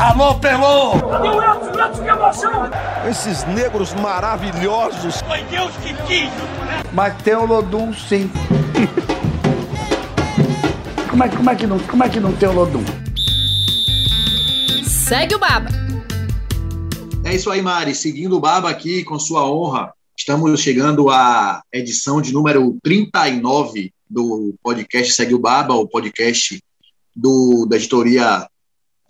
[0.00, 0.94] Alô, Pelô!
[0.94, 1.78] Edson?
[1.78, 2.70] Edson, que emoção!
[3.06, 5.20] Esses negros maravilhosos.
[5.20, 6.30] Foi Deus que quis!
[6.94, 8.30] Mas tem o Lodum, sim.
[11.10, 12.82] como, é, como, é que não, como é que não tem o Lodum?
[14.86, 15.68] Segue o Baba.
[17.22, 17.94] É isso aí, Mari.
[17.94, 24.54] Seguindo o Baba aqui com sua honra, estamos chegando à edição de número 39 do
[24.62, 26.58] podcast Segue o Baba, o podcast
[27.14, 28.48] do, da editoria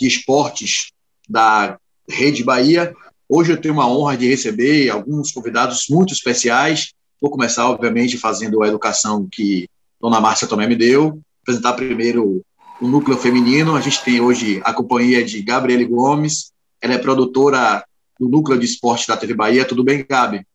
[0.01, 0.93] de esportes
[1.29, 1.79] da
[2.09, 2.95] Rede Bahia.
[3.29, 6.93] Hoje eu tenho uma honra de receber alguns convidados muito especiais.
[7.21, 9.69] Vou começar, obviamente, fazendo a educação que
[10.01, 11.21] Dona Márcia Tomé me deu.
[11.43, 12.43] Apresentar primeiro
[12.81, 13.77] o núcleo feminino.
[13.77, 16.51] A gente tem hoje a companhia de Gabriele Gomes.
[16.81, 17.85] Ela é produtora
[18.19, 19.67] do núcleo de esporte da TV Bahia.
[19.67, 20.47] Tudo bem, Gabi?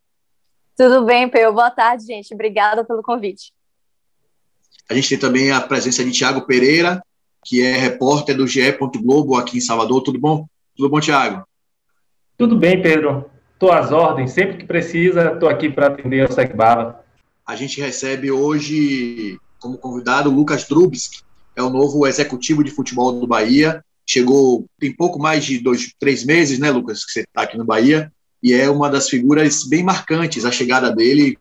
[0.75, 1.53] Tudo bem, Peu.
[1.53, 2.33] Boa tarde, gente.
[2.33, 3.53] Obrigada pelo convite.
[4.89, 7.01] A gente tem também a presença de Tiago Pereira,
[7.45, 8.75] que é repórter do GE.
[9.01, 10.01] Globo aqui em Salvador.
[10.01, 10.47] Tudo bom?
[10.75, 11.45] Tudo bom, Tiago?
[12.35, 13.29] Tudo bem, Pedro.
[13.53, 14.31] Estou às ordens.
[14.31, 17.05] Sempre que precisa, estou aqui para atender o Segbala.
[17.45, 21.21] A gente recebe hoje como convidado o Lucas Drubski,
[21.55, 23.83] é o novo executivo de futebol do Bahia.
[24.07, 27.63] Chegou tem pouco mais de dois, três meses, né, Lucas, que você está aqui no
[27.63, 28.11] Bahia,
[28.43, 31.37] e é uma das figuras bem marcantes a chegada dele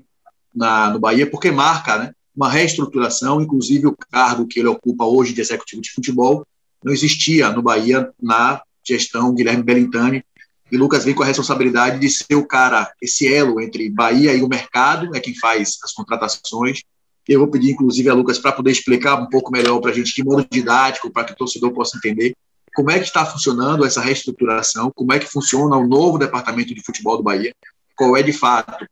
[0.55, 5.33] na, no Bahia, porque marca, né, uma reestruturação, inclusive o cargo que ele ocupa hoje
[5.33, 6.47] de executivo de futebol
[6.83, 10.23] não existia no Bahia na gestão Guilherme Bellintani,
[10.71, 14.43] e Lucas vem com a responsabilidade de ser o cara, esse elo entre Bahia e
[14.43, 16.83] o mercado, é quem faz as contratações.
[17.27, 20.15] Eu vou pedir, inclusive, a Lucas para poder explicar um pouco melhor para a gente,
[20.15, 22.35] de modo didático, para que o torcedor possa entender
[22.75, 26.83] como é que está funcionando essa reestruturação, como é que funciona o novo departamento de
[26.83, 27.55] futebol do Bahia,
[27.97, 28.85] qual é, de fato,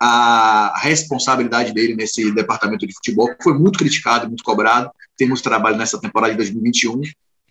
[0.00, 4.90] a responsabilidade dele nesse departamento de futebol, que foi muito criticado, muito cobrado.
[5.16, 7.00] Temos trabalho nessa temporada de 2021.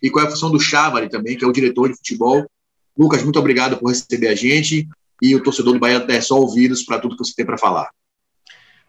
[0.02, 2.46] E qual é a função do Chávari também, que é o diretor de futebol.
[2.96, 4.88] Lucas, muito obrigado por receber a gente.
[5.20, 7.88] E o torcedor do Bahia é só ouvidos para tudo que você tem para falar.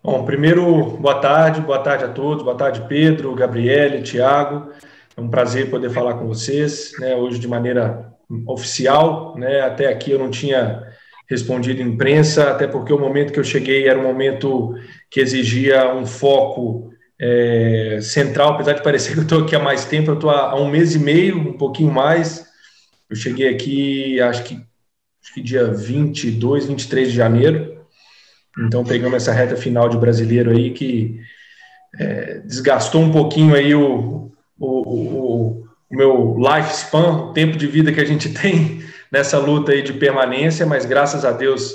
[0.03, 4.71] Bom, primeiro, boa tarde, boa tarde a todos, boa tarde, Pedro, Gabriele, Tiago.
[5.15, 8.13] É um prazer poder falar com vocês, né, hoje de maneira
[8.45, 10.86] oficial, né, até aqui eu não tinha
[11.29, 14.75] respondido imprensa, até porque o momento que eu cheguei era um momento
[15.09, 19.85] que exigia um foco é, central, apesar de parecer que eu estou aqui há mais
[19.85, 22.45] tempo, eu estou há, há, um mês e meio, um pouquinho mais.
[23.09, 27.85] Eu cheguei aqui, acho que, acho que dia 22, 23 de janeiro.
[28.59, 31.19] Então pegamos essa reta final de brasileiro aí que
[31.99, 37.91] é, desgastou um pouquinho aí o, o, o, o meu lifespan, o tempo de vida
[37.91, 38.81] que a gente tem
[39.11, 41.73] nessa luta aí de permanência, mas graças a Deus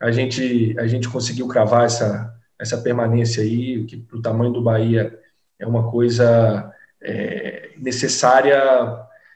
[0.00, 4.62] a gente, a gente conseguiu cravar essa, essa permanência aí, que para o tamanho do
[4.62, 5.18] Bahia
[5.58, 6.72] é uma coisa
[7.02, 8.60] é, necessária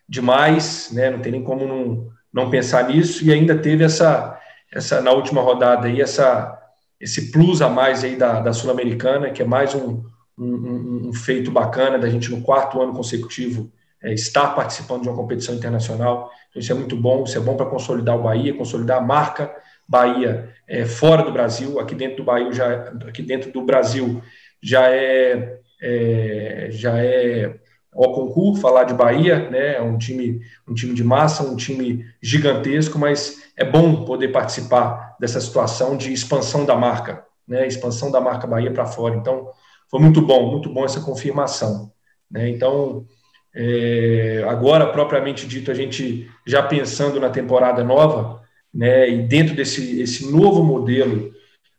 [0.09, 1.11] demais, né?
[1.11, 4.39] não tem nem como não, não pensar nisso, e ainda teve essa,
[4.73, 6.59] essa na última rodada aí, essa,
[7.01, 10.05] esse plus a mais aí da, da Sul-Americana, que é mais um,
[10.37, 13.71] um, um, feito bacana da gente no quarto ano consecutivo
[14.03, 16.31] é, estar participando de uma competição internacional.
[16.49, 19.55] Então, isso é muito bom, isso é bom para consolidar o Bahia, consolidar a marca
[19.89, 21.79] Bahia é, fora do Brasil.
[21.79, 24.23] Aqui dentro do Bahia já, aqui dentro do Brasil
[24.63, 27.59] já é, é já é
[27.93, 29.77] ao concurso falar de Bahia, né?
[29.77, 35.17] É um time, um time de massa, um time gigantesco, mas é bom poder participar
[35.19, 37.67] dessa situação de expansão da marca, né?
[37.67, 39.17] Expansão da marca Bahia para fora.
[39.17, 39.51] Então,
[39.91, 41.93] foi muito bom, muito bom essa confirmação,
[42.31, 42.49] né?
[42.49, 43.07] Então,
[43.55, 48.41] é, agora, propriamente dito, a gente já pensando na temporada nova,
[48.73, 51.33] né, e dentro desse esse novo modelo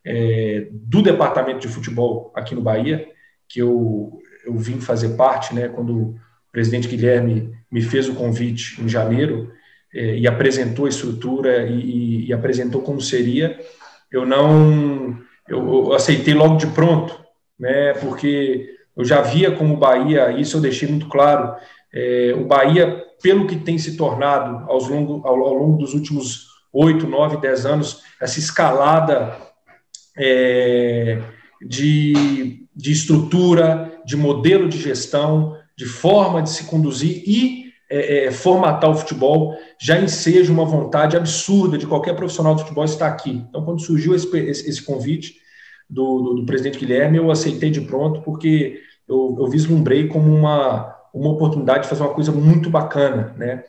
[0.06, 3.08] é, do departamento de futebol aqui no Bahia,
[3.48, 6.16] que eu, eu vim fazer parte, né, quando o
[6.52, 9.52] presidente Guilherme me fez o convite em janeiro
[9.94, 13.58] é, e apresentou a estrutura e, e, apresentou como seria,
[14.12, 15.18] eu não
[15.48, 17.18] eu, eu aceitei logo de pronto,
[17.58, 21.56] né, porque eu já via como o Bahia, isso eu deixei muito claro,
[21.94, 26.48] é, o Bahia, pelo que tem se tornado aos longo, ao, ao longo dos últimos
[26.74, 29.38] oito, nove, dez anos, essa escalada
[30.18, 31.22] é,
[31.62, 38.32] de, de estrutura, de modelo de gestão, de forma de se conduzir e é, é,
[38.32, 43.44] formatar o futebol já enseja uma vontade absurda de qualquer profissional de futebol estar aqui.
[43.50, 45.36] Então, quando surgiu esse, esse, esse convite,
[45.92, 50.96] do, do, do, presidente Guilherme, eu aceitei de pronto, porque eu, eu vislumbrei como uma,
[51.14, 53.64] uma oportunidade de fazer uma coisa muito bacana, né?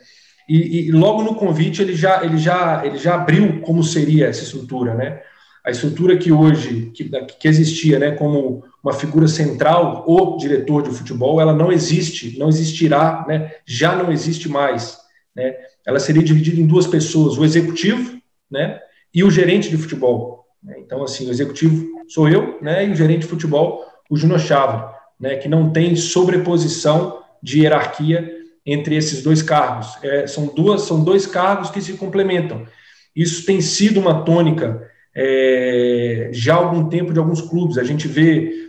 [0.48, 4.42] E, e, logo no convite ele já, ele, já, ele já abriu como seria essa
[4.42, 5.20] estrutura, né?
[5.64, 7.08] A estrutura que hoje, que,
[7.38, 12.48] que existia né, como uma figura central, o diretor de futebol, ela não existe, não
[12.48, 14.98] existirá, né, já não existe mais.
[15.36, 15.54] né,
[15.86, 18.20] ela seria dividida em duas pessoas, o executivo
[18.50, 18.80] né,
[19.14, 20.44] e o gerente de futebol.
[20.60, 20.74] Né.
[20.80, 24.90] Então, assim, o executivo sou eu né, e o gerente de futebol, o Júnior Chávez,
[25.18, 28.30] né, que não tem sobreposição de hierarquia
[28.64, 29.88] entre esses dois cargos.
[30.02, 32.66] É, são, duas, são dois cargos que se complementam.
[33.14, 37.78] Isso tem sido uma tônica é, já há algum tempo de alguns clubes.
[37.78, 38.68] A gente vê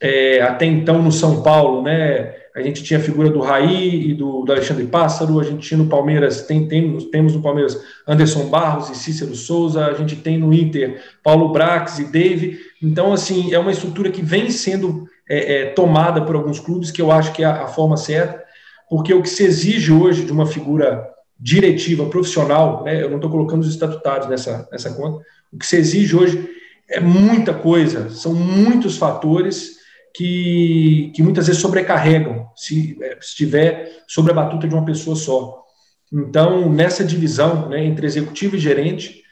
[0.00, 2.35] é, até então no São Paulo, né?
[2.56, 5.76] A gente tinha a figura do Raí e do, do Alexandre Pássaro, a gente tinha
[5.76, 10.38] no Palmeiras, tem, tem, temos no Palmeiras Anderson Barros e Cícero Souza, a gente tem
[10.38, 12.58] no Inter Paulo Brax e Dave.
[12.82, 17.02] Então, assim, é uma estrutura que vem sendo é, é, tomada por alguns clubes, que
[17.02, 18.42] eu acho que é a, a forma certa,
[18.88, 21.06] porque o que se exige hoje de uma figura
[21.38, 25.76] diretiva, profissional, né, eu não estou colocando os estatutários nessa, nessa conta, o que se
[25.76, 26.48] exige hoje
[26.88, 29.75] é muita coisa, são muitos fatores
[30.16, 35.62] que, que muitas vezes sobrecarregam se, é, estiver sobre a batuta de uma pessoa só.
[36.12, 39.22] Então, nessa divisão né, entre executivo e gerente,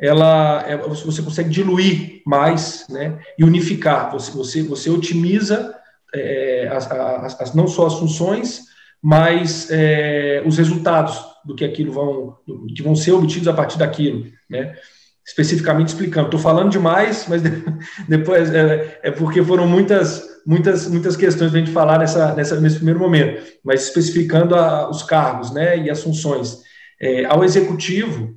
[0.00, 4.10] ela, é, você consegue diluir mais né, e unificar.
[4.10, 5.72] Você, você, você otimiza
[6.12, 6.90] é, as,
[7.40, 8.62] as, não só as funções,
[9.00, 12.38] mas é, os resultados do que aquilo vão,
[12.74, 14.26] que vão ser obtidos a partir daquilo.
[14.50, 14.74] Né?
[15.26, 16.26] Especificamente explicando.
[16.26, 17.42] Estou falando demais, mas
[18.08, 22.60] depois é, é, porque foram muitas, muitas, muitas questões para a gente falar nessa, nessa,
[22.60, 26.62] nesse primeiro momento, mas especificando a, os cargos né, e as funções.
[27.00, 28.34] É, ao executivo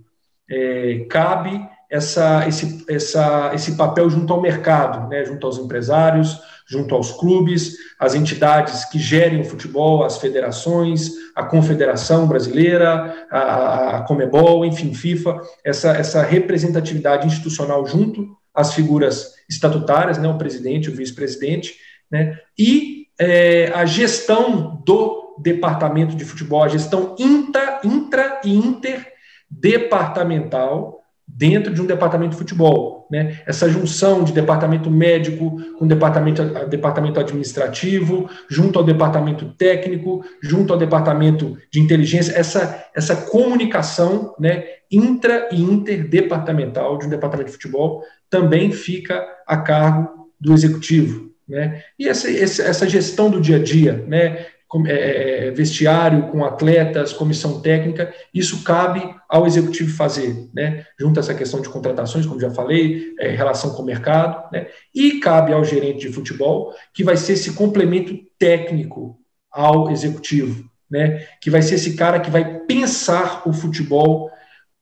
[0.50, 6.94] é, cabe essa, esse, essa, esse papel junto ao mercado, né, junto aos empresários, junto
[6.94, 14.02] aos clubes, as entidades que gerem o futebol, as federações, a Confederação Brasileira, a, a
[14.02, 20.96] Comebol, enfim, FIFA, essa, essa representatividade institucional junto às figuras estatutárias, né, o presidente, o
[20.96, 21.76] vice-presidente,
[22.12, 30.97] né, e é, a gestão do departamento de futebol, a gestão intra, intra e interdepartamental
[31.38, 33.08] dentro de um departamento de futebol.
[33.12, 33.40] Né?
[33.46, 40.80] Essa junção de departamento médico com departamento, departamento administrativo, junto ao departamento técnico, junto ao
[40.80, 48.02] departamento de inteligência, essa, essa comunicação né, intra e interdepartamental de um departamento de futebol
[48.30, 51.28] também fica a cargo do executivo.
[51.48, 51.84] Né?
[52.00, 54.48] E essa, essa gestão do dia a dia, né,
[54.86, 60.86] é, é, vestiário com atletas, comissão técnica, isso cabe ao executivo fazer, né?
[61.00, 64.68] Junto a essa questão de contratações, como já falei, é, relação com o mercado, né?
[64.94, 69.18] E cabe ao gerente de futebol, que vai ser esse complemento técnico
[69.50, 71.26] ao executivo, né?
[71.42, 74.30] Que vai ser esse cara que vai pensar o futebol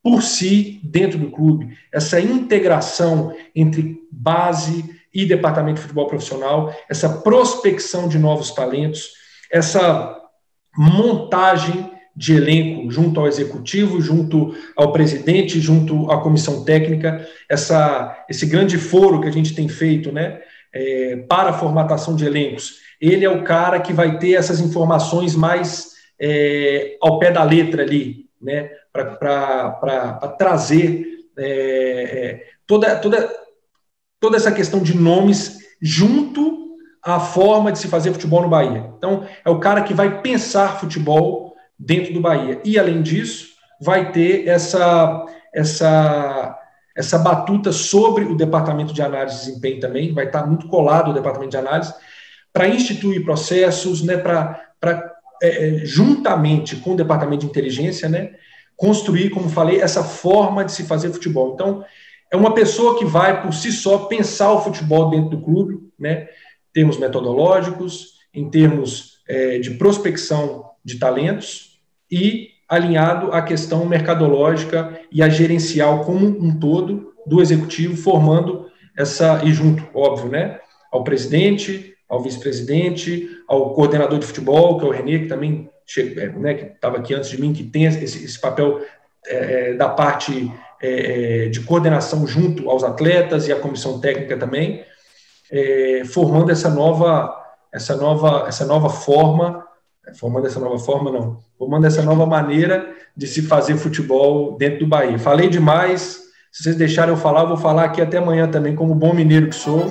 [0.01, 4.83] por si dentro do clube, essa integração entre base
[5.13, 9.24] e departamento de futebol profissional, essa prospecção de novos talentos
[9.55, 10.21] essa
[10.77, 18.45] montagem de elenco junto ao executivo, junto ao presidente, junto à comissão técnica, essa, esse
[18.45, 20.41] grande foro que a gente tem feito né,
[20.73, 22.81] é, para a formatação de elencos.
[22.99, 27.81] Ele é o cara que vai ter essas informações mais é, ao pé da letra
[27.81, 31.05] ali, né, para trazer
[31.37, 33.33] é, é, toda, toda,
[34.19, 36.64] toda essa questão de nomes junto
[37.05, 38.91] a forma de se fazer futebol no Bahia.
[38.97, 42.59] Então, é o cara que vai pensar futebol dentro do Bahia.
[42.65, 46.57] E, além disso, vai ter essa, essa,
[46.97, 51.13] essa batuta sobre o departamento de análise de desempenho também, vai estar muito colado o
[51.13, 51.93] departamento de análise,
[52.51, 54.59] para instituir processos, né, para,
[55.43, 58.31] é, é, juntamente com o departamento de inteligência, né,
[58.75, 61.53] construir, como falei, essa forma de se fazer futebol.
[61.53, 61.85] Então,
[62.31, 66.27] é uma pessoa que vai, por si só, pensar o futebol dentro do clube, né,
[66.75, 71.79] termos metodológicos, em termos é, de prospecção de talentos
[72.11, 78.65] e alinhado à questão mercadológica e a gerencial como um todo do executivo, formando
[78.97, 80.59] essa, e junto, óbvio, né,
[80.91, 86.29] ao presidente, ao vice-presidente, ao coordenador de futebol, que é o Renê, que também é,
[86.29, 88.81] né, que estava aqui antes de mim, que tem esse, esse papel
[89.25, 90.51] é, é, da parte
[90.81, 94.83] é, de coordenação junto aos atletas e à comissão técnica também,
[95.51, 97.35] é, formando essa nova,
[97.71, 99.65] essa nova, essa nova forma,
[100.19, 104.87] formando essa nova forma não, formando essa nova maneira de se fazer futebol dentro do
[104.87, 105.17] Bahia.
[105.17, 108.95] Falei demais, se vocês deixarem eu falar, eu vou falar aqui até amanhã também, como
[108.95, 109.81] bom mineiro que sou.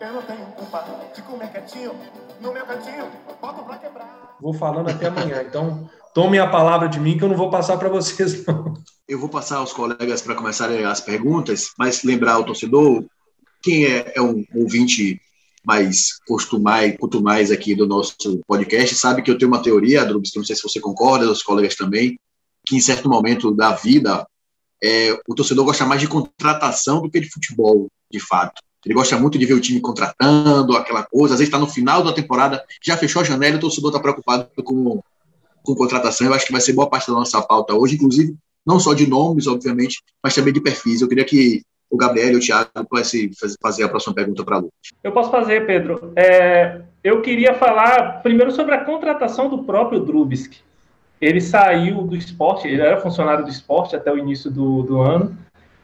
[0.00, 0.84] Eu não tenho culpa
[1.14, 1.92] de comer quietinho,
[2.40, 3.06] no meu cantinho,
[3.40, 4.36] boto pra quebrar.
[4.40, 7.76] Vou falando até amanhã, então tomem a palavra de mim que eu não vou passar
[7.76, 8.74] para vocês não.
[9.08, 13.04] Eu vou passar aos colegas para começarem as perguntas, mas lembrar ao torcedor
[13.66, 15.20] quem é, é um ouvinte
[15.64, 20.38] mais costumais, costumais aqui do nosso podcast sabe que eu tenho uma teoria, Drubs, que
[20.38, 22.16] não sei se você concorda, os colegas também,
[22.64, 24.24] que em certo momento da vida
[24.80, 28.62] é, o torcedor gosta mais de contratação do que de futebol, de fato.
[28.84, 31.34] Ele gosta muito de ver o time contratando, aquela coisa.
[31.34, 34.48] Às vezes está no final da temporada, já fechou a janela o torcedor está preocupado
[34.62, 35.02] com,
[35.64, 36.28] com contratação.
[36.28, 39.08] Eu acho que vai ser boa parte da nossa pauta hoje, inclusive, não só de
[39.08, 41.00] nomes, obviamente, mas também de perfis.
[41.00, 44.58] Eu queria que o Gabriel e o Thiago pudessem fazer a próxima pergunta para a
[44.60, 44.72] Lu.
[45.02, 46.12] Eu posso fazer, Pedro.
[46.16, 50.58] É, eu queria falar primeiro sobre a contratação do próprio Drubsky.
[51.20, 55.36] Ele saiu do esporte, ele era funcionário do esporte até o início do, do ano,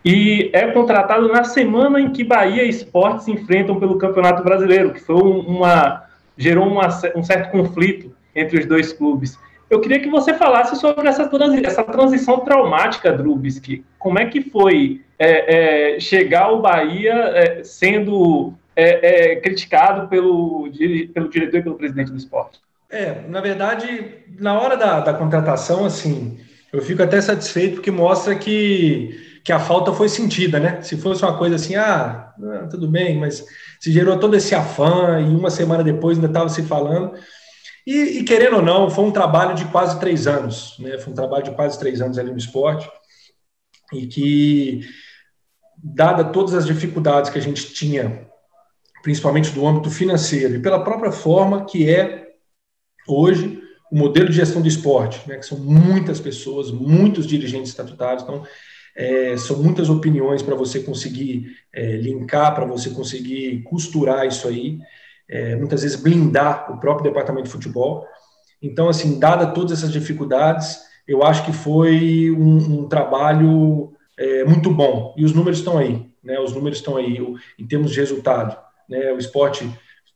[0.05, 4.93] e é contratado na semana em que Bahia e Esporte se enfrentam pelo Campeonato Brasileiro,
[4.93, 6.03] que foi uma
[6.37, 9.39] gerou uma, um certo conflito entre os dois clubes.
[9.71, 11.31] Eu queria que você falasse sobre essa,
[11.65, 13.85] essa transição traumática, Drubsky.
[13.99, 20.69] Como é que foi é, é, chegar ao Bahia é, sendo é, é, criticado pelo,
[21.15, 22.61] pelo diretor e pelo presidente do esporte?
[22.91, 26.39] É, na verdade, na hora da, da contratação, assim,
[26.73, 30.81] eu fico até satisfeito porque mostra que que a falta foi sentida, né?
[30.83, 32.33] Se fosse uma coisa assim, ah,
[32.71, 33.45] tudo bem, mas
[33.81, 37.13] se gerou todo esse afã e uma semana depois ainda estava se falando.
[37.85, 40.97] E, e, querendo ou não, foi um trabalho de quase três anos, né?
[40.99, 42.89] Foi um trabalho de quase três anos ali no esporte
[43.93, 44.81] e que,
[45.83, 48.27] dada todas as dificuldades que a gente tinha,
[49.03, 52.29] principalmente do âmbito financeiro e pela própria forma que é
[53.07, 53.61] hoje
[53.91, 55.37] o modelo de gestão do esporte, né?
[55.37, 58.43] Que são muitas pessoas, muitos dirigentes estatutários, então
[58.97, 64.79] é, são muitas opiniões para você conseguir é, linkar, para você conseguir costurar isso aí,
[65.29, 68.07] é, muitas vezes blindar o próprio departamento de futebol.
[68.63, 73.92] Então, assim, dada todas essas dificuldades, eu acho que foi um, um trabalho
[74.23, 75.15] é, muito bom.
[75.17, 76.39] E os números estão aí, né?
[76.39, 78.57] Os números estão aí o, em termos de resultado.
[78.89, 79.13] Né?
[79.13, 79.69] O esporte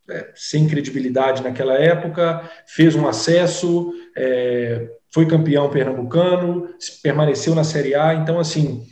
[0.09, 6.69] é, sem credibilidade naquela época, fez um acesso, é, foi campeão pernambucano,
[7.03, 8.85] permaneceu na Série A, então, assim,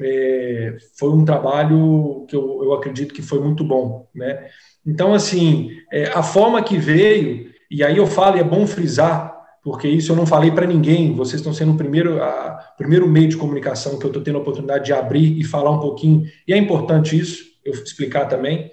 [0.00, 4.48] é, foi um trabalho que eu, eu, acredito que foi muito bom, né?
[4.84, 9.37] Então, assim, é, a forma que veio, e aí eu falo, e é bom frisar,
[9.68, 13.28] porque isso eu não falei para ninguém, vocês estão sendo o primeiro, a, primeiro meio
[13.28, 16.54] de comunicação que eu estou tendo a oportunidade de abrir e falar um pouquinho, e
[16.54, 18.70] é importante isso, eu explicar também,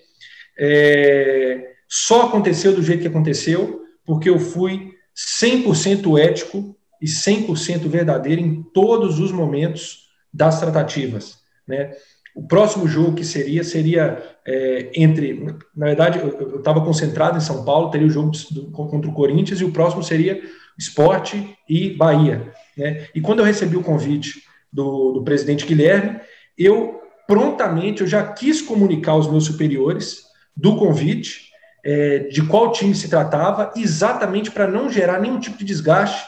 [0.57, 4.93] é, só aconteceu do jeito que aconteceu, porque eu fui
[5.41, 11.39] 100% ético e 100% verdadeira em todos os momentos das tratativas.
[11.67, 11.91] Né?
[12.33, 15.45] O próximo jogo que seria, seria é, entre.
[15.75, 19.59] Na verdade, eu estava concentrado em São Paulo, teria o jogo do, contra o Corinthians,
[19.59, 20.41] e o próximo seria
[20.77, 22.53] Esporte e Bahia.
[22.77, 23.07] Né?
[23.15, 26.19] E quando eu recebi o convite do, do presidente Guilherme,
[26.57, 30.23] eu prontamente eu já quis comunicar aos meus superiores
[30.55, 31.49] do convite,
[31.83, 36.25] é, de qual time se tratava, exatamente para não gerar nenhum tipo de desgaste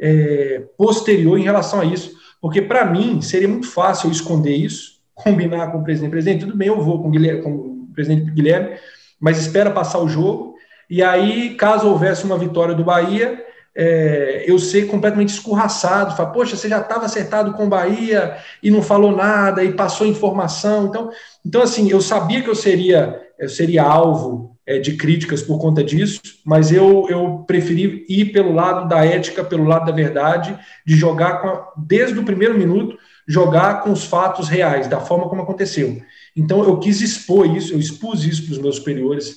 [0.00, 2.18] é, posterior em relação a isso.
[2.40, 6.10] Porque, para mim, seria muito fácil eu esconder isso, combinar com o presidente.
[6.10, 8.76] Presidente, tudo bem, eu vou com o, Guilherme, com o presidente Guilherme,
[9.18, 10.54] mas espera passar o jogo.
[10.88, 13.44] E aí, caso houvesse uma vitória do Bahia,
[13.76, 18.82] é, eu ser completamente escorraçado, falar, poxa, você já estava acertado com Bahia e não
[18.82, 20.86] falou nada e passou informação.
[20.86, 21.10] Então,
[21.44, 25.82] então assim, eu sabia que eu seria, eu seria alvo é, de críticas por conta
[25.82, 30.96] disso, mas eu, eu preferi ir pelo lado da ética, pelo lado da verdade, de
[30.96, 36.02] jogar a, desde o primeiro minuto, jogar com os fatos reais, da forma como aconteceu.
[36.36, 39.36] Então eu quis expor isso, eu expus isso para os meus superiores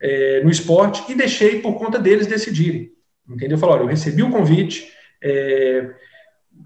[0.00, 2.90] é, no esporte e deixei por conta deles decidirem.
[3.30, 3.56] Entendeu?
[3.56, 4.88] Eu falei, olha, eu recebi o convite,
[5.22, 5.90] é,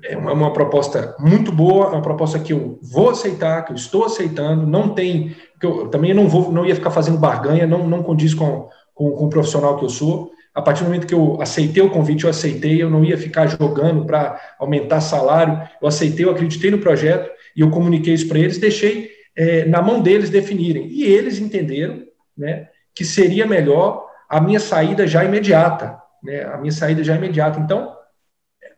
[0.04, 3.76] é uma, uma, proposta muito boa, é uma proposta que eu vou aceitar, que eu
[3.76, 7.86] estou aceitando, não tem, que eu também não vou, não ia ficar fazendo barganha, não,
[7.86, 10.32] não condiz com, com, com o profissional que eu sou.
[10.54, 13.46] A partir do momento que eu aceitei o convite, eu aceitei, eu não ia ficar
[13.48, 18.38] jogando para aumentar salário, eu aceitei, eu acreditei no projeto e eu comuniquei isso para
[18.38, 20.86] eles, deixei é, na mão deles definirem.
[20.86, 22.04] E eles entenderam
[22.38, 27.60] né, que seria melhor a minha saída já imediata, né, a minha saída já imediata.
[27.60, 27.94] Então,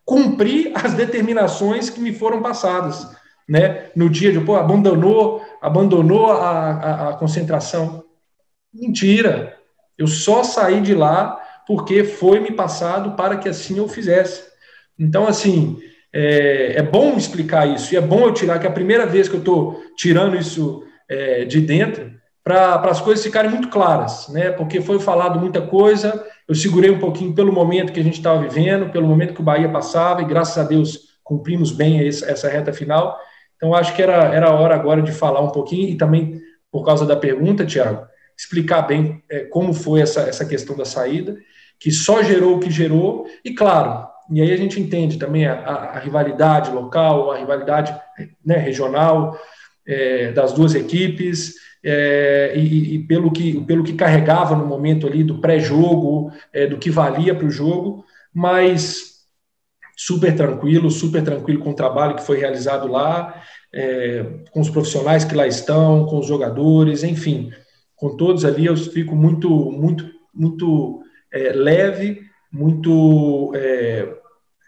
[0.05, 3.09] cumprir as determinações que me foram passadas,
[3.49, 3.91] né?
[3.95, 8.05] No dia de, pô, abandonou, abandonou a, a, a concentração.
[8.75, 9.57] Mentira.
[9.97, 14.45] Eu só saí de lá porque foi me passado para que assim eu fizesse.
[14.99, 15.79] Então, assim,
[16.13, 19.29] é, é bom explicar isso, e é bom eu tirar, que é a primeira vez
[19.29, 22.11] que eu estou tirando isso é, de dentro,
[22.43, 24.51] para as coisas ficarem muito claras, né?
[24.53, 28.41] Porque foi falado muita coisa, eu segurei um pouquinho pelo momento que a gente estava
[28.41, 32.73] vivendo, pelo momento que o Bahia passava, e graças a Deus cumprimos bem essa reta
[32.73, 33.19] final.
[33.57, 36.85] Então, acho que era, era a hora agora de falar um pouquinho, e também, por
[36.85, 38.07] causa da pergunta, Tiago,
[38.39, 41.37] explicar bem é, como foi essa, essa questão da saída,
[41.81, 45.55] que só gerou o que gerou, e claro, e aí a gente entende também a,
[45.55, 47.95] a, rivalidade local, a rivalidade
[48.45, 49.39] né, regional
[49.87, 51.55] é, das duas equipes,
[51.89, 56.79] é, e, e, pelo, que, pelo que carregava no momento ali do pré-jogo, é, do
[56.79, 59.21] que valia para o jogo, mas
[59.97, 63.41] super tranquilo, super tranquilo com o trabalho que foi realizado lá,
[63.73, 67.53] é, com os profissionais que lá estão, com os jogadores, enfim,
[67.95, 71.01] com todos ali eu fico muito, muito, muito
[71.33, 74.09] é, leve, muito é,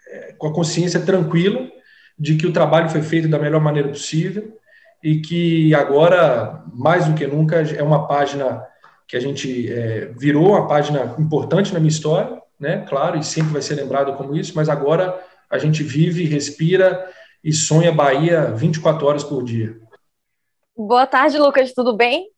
[0.07, 1.69] é, com a consciência tranquila
[2.17, 4.57] de que o trabalho foi feito da melhor maneira possível
[5.03, 8.65] e que agora, mais do que nunca, é uma página
[9.07, 12.85] que a gente é, virou uma página importante na minha história, né?
[12.87, 17.09] Claro, e sempre vai ser lembrado como isso, mas agora a gente vive, respira
[17.43, 19.79] e sonha Bahia 24 horas por dia.
[20.77, 22.29] Boa tarde, Lucas, tudo bem?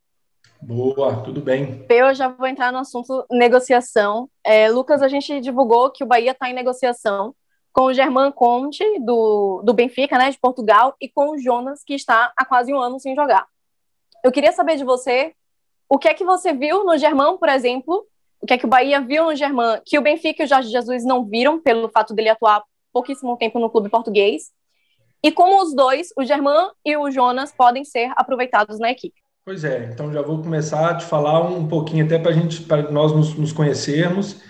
[0.61, 1.85] Boa, tudo bem.
[1.89, 4.29] Eu já vou entrar no assunto negociação.
[4.43, 7.33] É, Lucas, a gente divulgou que o Bahia está em negociação
[7.73, 11.93] com o Germán Conte, do, do Benfica, né, de Portugal, e com o Jonas, que
[11.93, 13.45] está há quase um ano sem jogar.
[14.23, 15.33] Eu queria saber de você
[15.89, 18.05] o que é que você viu no Germán, por exemplo,
[18.41, 20.69] o que é que o Bahia viu no Germán, que o Benfica e o Jorge
[20.69, 24.51] Jesus não viram, pelo fato dele atuar pouquíssimo tempo no clube português,
[25.23, 29.21] e como os dois, o Germán e o Jonas, podem ser aproveitados na equipe.
[29.45, 32.91] Pois é, então já vou começar a te falar um pouquinho até para gente, para
[32.91, 34.41] nós nos, nos conhecermos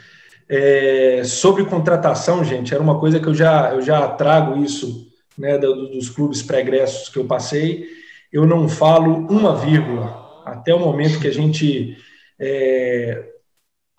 [0.54, 5.58] é, sobre contratação, gente, era uma coisa que eu já, eu já trago isso né,
[5.58, 7.86] dos clubes pregressos que eu passei.
[8.34, 11.96] Eu não falo uma vírgula até o momento que a gente
[12.38, 13.30] é,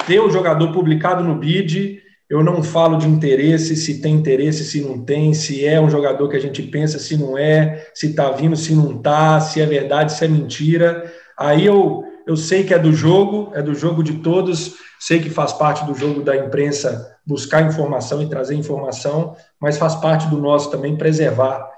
[0.06, 2.02] ter o jogador publicado no BID.
[2.28, 6.28] Eu não falo de interesse, se tem interesse, se não tem, se é um jogador
[6.28, 9.64] que a gente pensa, se não é, se está vindo, se não está, se é
[9.64, 11.10] verdade, se é mentira.
[11.34, 15.30] Aí eu, eu sei que é do jogo, é do jogo de todos, sei que
[15.30, 20.38] faz parte do jogo da imprensa buscar informação e trazer informação, mas faz parte do
[20.38, 21.70] nosso também preservar,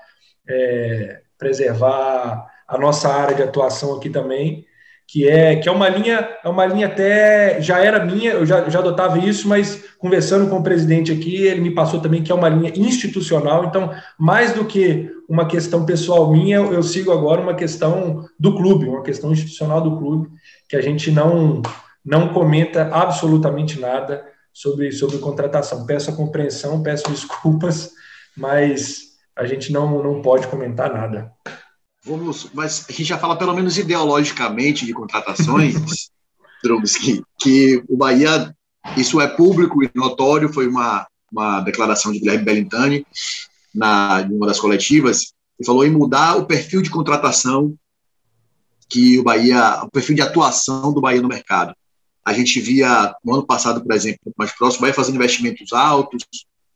[0.49, 4.65] é, preservar a nossa área de atuação aqui também,
[5.07, 8.69] que é que é uma linha, é uma linha até já era minha, eu já,
[8.69, 12.35] já adotava isso, mas conversando com o presidente aqui, ele me passou também que é
[12.35, 17.55] uma linha institucional, então mais do que uma questão pessoal minha, eu sigo agora uma
[17.55, 20.29] questão do clube, uma questão institucional do clube,
[20.69, 21.63] que a gente não,
[22.05, 25.87] não comenta absolutamente nada sobre, sobre contratação.
[25.87, 27.91] Peço a compreensão, peço desculpas,
[28.37, 31.33] mas a gente não, não pode comentar nada.
[32.05, 35.75] Vamos, mas a gente já fala pelo menos ideologicamente de contratações,
[36.63, 38.55] Drumski, que o Bahia,
[38.97, 43.07] isso é público e notório, foi uma, uma declaração de Guilherme Bellintani
[43.75, 47.75] na, em uma das coletivas, ele falou em mudar o perfil de contratação
[48.89, 51.75] que o Bahia, o perfil de atuação do Bahia no mercado.
[52.25, 56.23] A gente via no ano passado, por exemplo, mais próximo, o Bahia fazendo investimentos altos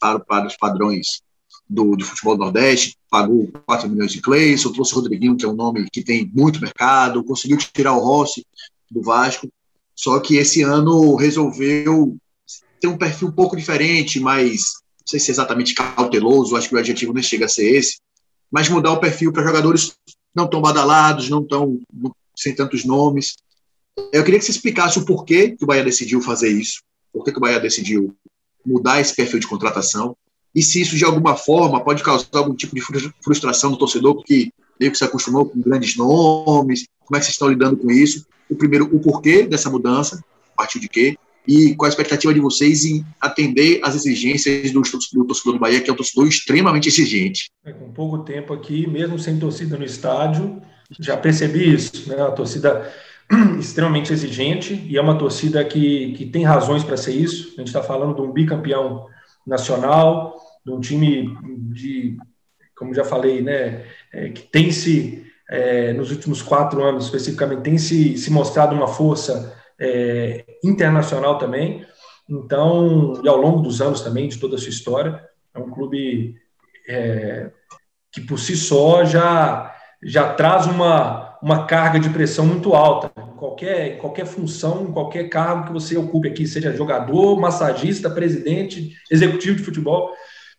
[0.01, 1.23] para, para os padrões
[1.69, 5.49] do, do futebol do Nordeste, pagou 4 milhões de Cleison, trouxe o Rodriguinho, que é
[5.49, 8.47] um nome que tem muito mercado, conseguiu tirar o Rossi
[8.91, 9.49] do Vasco,
[9.95, 12.17] só que esse ano resolveu
[12.81, 16.75] ter um perfil um pouco diferente, mais, não sei se é exatamente cauteloso, acho que
[16.75, 17.99] o adjetivo nem chega a ser esse,
[18.51, 19.95] mas mudar o perfil para jogadores
[20.35, 21.81] não tão badalados, não tão
[22.37, 23.37] sem tantos nomes.
[24.13, 26.81] Eu queria que você explicasse o porquê que o Bahia decidiu fazer isso,
[27.13, 28.17] por que o Bahia decidiu
[28.65, 30.17] mudar esse perfil de contratação,
[30.59, 32.83] e se isso de alguma forma pode causar algum tipo de
[33.23, 37.35] frustração no torcedor, porque meio que se acostumou com grandes nomes, como é que vocês
[37.35, 38.27] estão lidando com isso?
[38.51, 40.21] O primeiro, o porquê dessa mudança,
[40.53, 41.17] a partir de quê?
[41.47, 45.81] E qual a expectativa de vocês em atender às exigências do, do torcedor do Bahia,
[45.81, 47.51] que é um torcedor extremamente exigente?
[47.65, 50.61] É, com pouco tempo aqui, mesmo sem torcida no estádio,
[50.99, 52.21] já percebi isso, né?
[52.21, 52.93] A torcida
[53.61, 57.55] extremamente exigente e é uma torcida que, que tem razões para ser isso.
[57.55, 59.07] A gente está falando de um bicampeão
[59.47, 60.37] nacional,
[60.69, 61.37] de um time
[61.73, 62.19] de,
[62.77, 67.79] como já falei, né, é, que tem se, é, nos últimos quatro anos especificamente, tem
[67.79, 71.87] se, se mostrado uma força é, internacional também.
[72.29, 76.35] Então, e ao longo dos anos também, de toda a sua história, é um clube
[76.87, 77.51] é,
[78.13, 83.11] que por si só já, já traz uma, uma carga de pressão muito alta.
[83.19, 89.57] Em qualquer, qualquer função, qualquer cargo que você ocupe aqui, seja jogador, massagista, presidente, executivo
[89.57, 90.13] de futebol.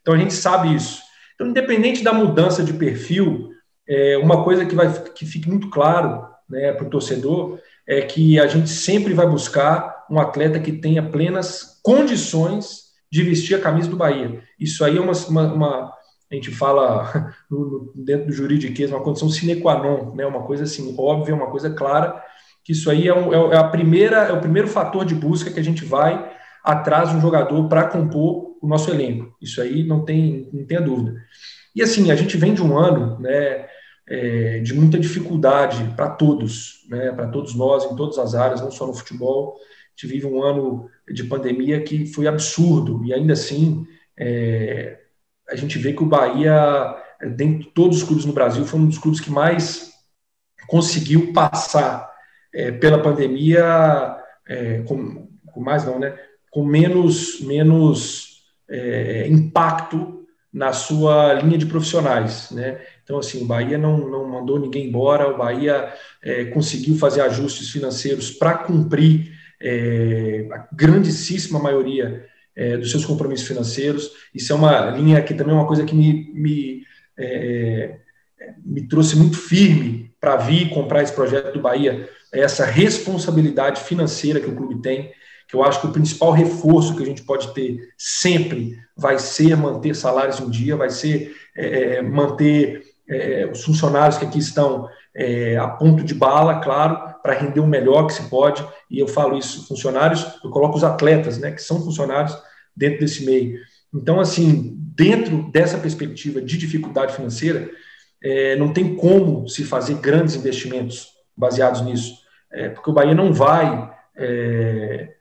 [0.10, 1.04] Então a gente sabe isso.
[1.36, 3.52] Então, independente da mudança de perfil,
[3.88, 8.40] é, uma coisa que, vai, que fique muito claro né, para o torcedor é que
[8.40, 13.88] a gente sempre vai buscar um atleta que tenha plenas condições de vestir a camisa
[13.88, 14.42] do Bahia.
[14.60, 15.94] Isso aí é uma, uma, uma
[16.32, 20.64] a gente fala no, dentro do juridiquês, uma condição sine qua non, né, uma coisa
[20.64, 22.20] assim óbvia, uma coisa clara,
[22.64, 25.52] que isso aí é, um, é, é a primeira, é o primeiro fator de busca
[25.52, 29.36] que a gente vai atrás de um jogador para compor o nosso elenco.
[29.42, 31.22] Isso aí não tem, não tem dúvida.
[31.76, 33.68] E assim, a gente vem de um ano né,
[34.08, 38.72] é, de muita dificuldade para todos, né, para todos nós, em todas as áreas, não
[38.72, 39.56] só no futebol.
[39.56, 43.86] A gente vive um ano de pandemia que foi absurdo, e ainda assim
[44.18, 45.00] é,
[45.50, 46.96] a gente vê que o Bahia,
[47.36, 49.92] dentro de todos os clubes no Brasil, foi um dos clubes que mais
[50.68, 52.10] conseguiu passar
[52.54, 54.18] é, pela pandemia
[54.48, 56.16] é, com, com, mais não, né?
[56.52, 60.20] Com menos, menos é, impacto
[60.52, 62.80] na sua linha de profissionais, né?
[63.04, 67.70] Então, assim, o Bahia não, não mandou ninguém embora, o Bahia é, conseguiu fazer ajustes
[67.70, 69.32] financeiros para cumprir
[69.62, 74.12] é, a grandíssima maioria é, dos seus compromissos financeiros.
[74.34, 76.84] Isso é uma linha que também é uma coisa que me, me,
[77.18, 77.98] é,
[78.64, 84.40] me trouxe muito firme para vir comprar esse projeto do Bahia, é essa responsabilidade financeira
[84.40, 85.12] que o clube tem,
[85.50, 89.58] que eu acho que o principal reforço que a gente pode ter sempre vai ser
[89.58, 95.58] manter salários em dia, vai ser é, manter é, os funcionários que aqui estão é,
[95.58, 99.36] a ponto de bala, claro, para render o melhor que se pode, e eu falo
[99.36, 102.38] isso, funcionários, eu coloco os atletas, né, que são funcionários
[102.76, 103.60] dentro desse meio.
[103.92, 107.68] Então, assim, dentro dessa perspectiva de dificuldade financeira,
[108.24, 112.20] é, não tem como se fazer grandes investimentos baseados nisso,
[112.52, 115.16] é, porque o Bahia não vai é,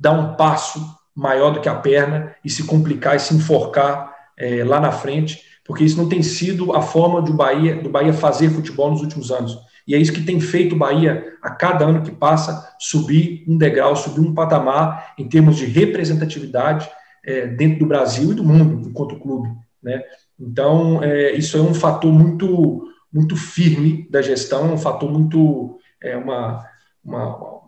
[0.00, 0.80] dar um passo
[1.14, 5.50] maior do que a perna e se complicar e se enforcar é, lá na frente
[5.70, 9.30] porque isso não tem sido a forma do Bahia, do Bahia fazer futebol nos últimos
[9.30, 9.56] anos.
[9.86, 13.56] E é isso que tem feito o Bahia, a cada ano que passa, subir um
[13.56, 16.90] degrau, subir um patamar em termos de representatividade
[17.24, 19.48] é, dentro do Brasil e do mundo, enquanto clube.
[19.80, 20.02] Né?
[20.40, 25.78] Então, é, isso é um fator muito, muito firme da gestão, um fator muito.
[26.02, 26.66] É, uma,
[27.04, 27.59] uma,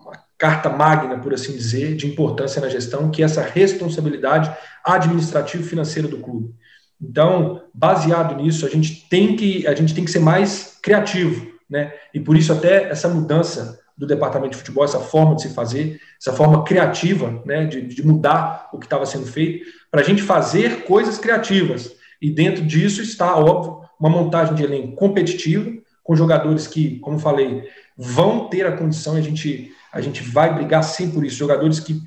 [0.43, 4.51] carta magna, por assim dizer, de importância na gestão, que é essa responsabilidade
[4.83, 6.53] administrativa e financeira do clube.
[7.01, 11.93] Então, baseado nisso, a gente tem que a gente tem que ser mais criativo, né?
[12.13, 16.01] E por isso até essa mudança do departamento de futebol, essa forma de se fazer,
[16.19, 20.21] essa forma criativa, né, de, de mudar o que estava sendo feito, para a gente
[20.21, 21.95] fazer coisas criativas.
[22.21, 25.71] E dentro disso está, óbvio, uma montagem de elenco competitiva,
[26.03, 27.63] com jogadores que, como falei,
[27.95, 32.01] vão ter a condição, a gente, a gente vai brigar sim por isso, jogadores que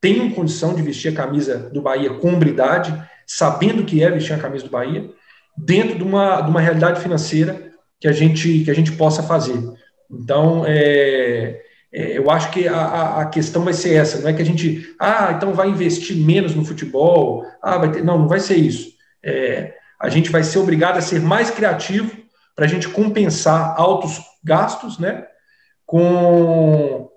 [0.00, 2.92] tenham condição de vestir a camisa do Bahia com hombridade,
[3.26, 5.10] sabendo que é vestir a camisa do Bahia,
[5.56, 9.60] dentro de uma, de uma realidade financeira que a gente, que a gente possa fazer.
[10.10, 11.60] Então, é,
[11.92, 14.94] é, eu acho que a, a questão vai ser essa, não é que a gente,
[14.98, 18.92] ah, então vai investir menos no futebol, ah, vai ter, não, não vai ser isso.
[19.22, 22.10] É, a gente vai ser obrigado a ser mais criativo
[22.56, 25.24] para a gente compensar altos gastos, né,
[25.86, 27.08] com,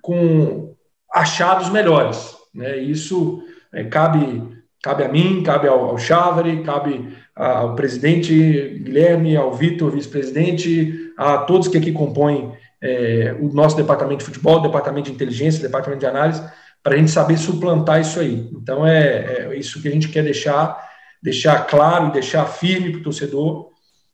[0.00, 0.74] com
[1.12, 7.76] achados melhores, né, isso é, cabe Cabe a mim, cabe ao, ao Chávari, cabe ao
[7.76, 12.52] presidente Guilherme, ao Vitor, vice-presidente, a todos que aqui compõem
[12.82, 16.42] é, o nosso departamento de futebol, departamento de inteligência, departamento de análise,
[16.82, 18.50] para a gente saber suplantar isso aí.
[18.52, 20.76] Então é, é, isso que a gente quer deixar,
[21.22, 23.68] deixar claro e deixar firme para o torcedor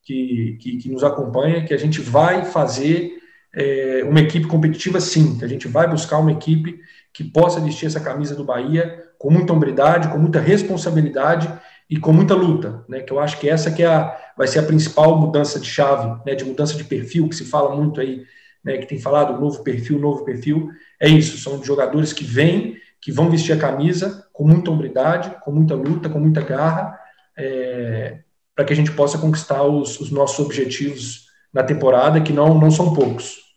[0.05, 3.18] que, que, que, nos acompanha, que a gente vai fazer
[3.55, 6.81] é, uma equipe competitiva sim, a gente vai buscar uma equipe
[7.13, 11.53] que possa vestir essa camisa do Bahia com muita hombridade, com muita responsabilidade
[11.91, 13.01] e com muita luta, né?
[13.01, 16.21] Que eu acho que essa que é a, vai ser a principal mudança de chave,
[16.25, 16.35] né?
[16.35, 18.25] De mudança de perfil que se fala muito aí,
[18.63, 18.77] né?
[18.77, 20.69] Que tem falado novo perfil, novo perfil.
[21.01, 25.51] É isso, são jogadores que vêm, que vão vestir a camisa com muita hombridade, com
[25.51, 26.99] muita luta, com muita garra,
[27.37, 28.19] é,
[28.55, 32.71] para que a gente possa conquistar os, os nossos objetivos na temporada, que não, não
[32.71, 33.49] são poucos.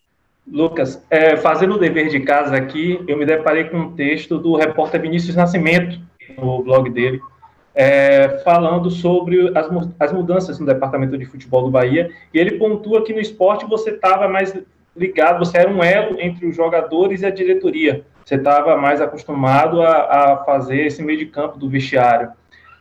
[0.47, 4.55] Lucas, é, fazendo o dever de casa aqui, eu me deparei com um texto do
[4.55, 5.99] repórter Vinícius Nascimento,
[6.37, 7.21] no blog dele,
[7.73, 9.67] é, falando sobre as,
[9.99, 13.91] as mudanças no departamento de futebol do Bahia, e ele pontua que no esporte você
[13.91, 14.53] estava mais
[14.95, 19.81] ligado, você era um elo entre os jogadores e a diretoria, você estava mais acostumado
[19.81, 22.31] a, a, fazer esse meio de campo do vestiário.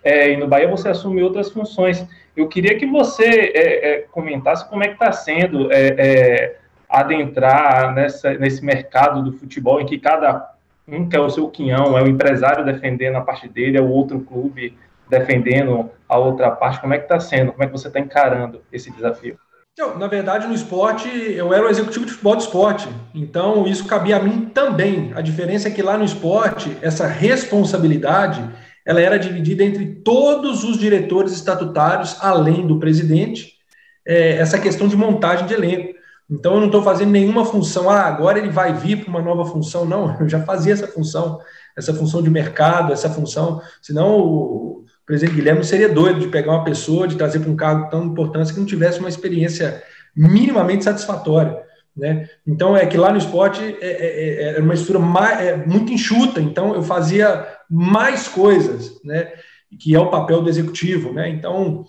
[0.03, 2.07] É, e no Bahia você assume outras funções.
[2.37, 6.57] Eu queria que você é, é comentasse como é que está sendo é, é,
[6.89, 10.55] adentrar nessa, nesse mercado do futebol em que cada
[10.89, 14.21] um quer o seu quinhão, é o empresário defendendo a parte dele, é o outro
[14.21, 14.77] clube
[15.09, 16.81] defendendo a outra parte.
[16.81, 17.53] Como é que está sendo?
[17.53, 19.39] Como é que você está encarando esse desafio?
[19.77, 23.87] Eu, na verdade, no esporte, eu era o executivo de futebol do esporte, então isso
[23.87, 25.13] cabia a mim também.
[25.15, 28.45] A diferença é que lá no esporte, essa responsabilidade
[28.87, 33.55] ela era dividida entre todos os diretores estatutários, além do presidente,
[34.07, 35.95] é, essa questão de montagem de elenco.
[36.31, 39.45] Então eu não estou fazendo nenhuma função, ah, agora ele vai vir para uma nova
[39.45, 39.85] função.
[39.85, 41.41] Não, eu já fazia essa função
[41.77, 46.65] essa função de mercado, essa função, senão o presidente Guilherme seria doido de pegar uma
[46.65, 49.83] pessoa, de trazer para um cargo tão importante que não tivesse uma experiência
[50.15, 51.59] minimamente satisfatória.
[51.97, 52.29] Né?
[52.47, 55.93] Então, é que lá no esporte é, é, é, é uma estrutura mais, é, muito
[55.93, 59.33] enxuta, então eu fazia mais coisas, né?
[59.79, 61.13] que é o papel do executivo.
[61.13, 61.29] Né?
[61.29, 61.85] Então,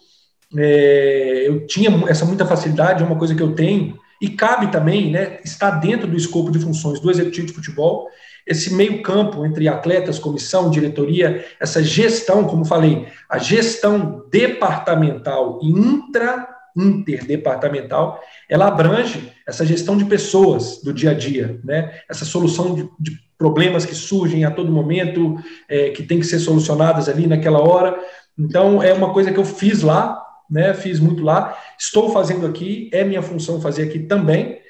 [0.57, 5.09] é, eu tinha essa muita facilidade, é uma coisa que eu tenho, e cabe também,
[5.09, 8.07] né, está dentro do escopo de funções do executivo de futebol,
[8.45, 15.69] esse meio campo entre atletas, comissão, diretoria, essa gestão, como falei, a gestão departamental e
[15.69, 21.99] intra interdepartamental, ela abrange essa gestão de pessoas do dia a dia, né?
[22.09, 25.35] essa solução de, de problemas que surgem a todo momento,
[25.67, 27.97] é, que tem que ser solucionadas ali naquela hora.
[28.37, 30.73] Então, é uma coisa que eu fiz lá, né?
[30.73, 34.61] fiz muito lá, estou fazendo aqui, é minha função fazer aqui também,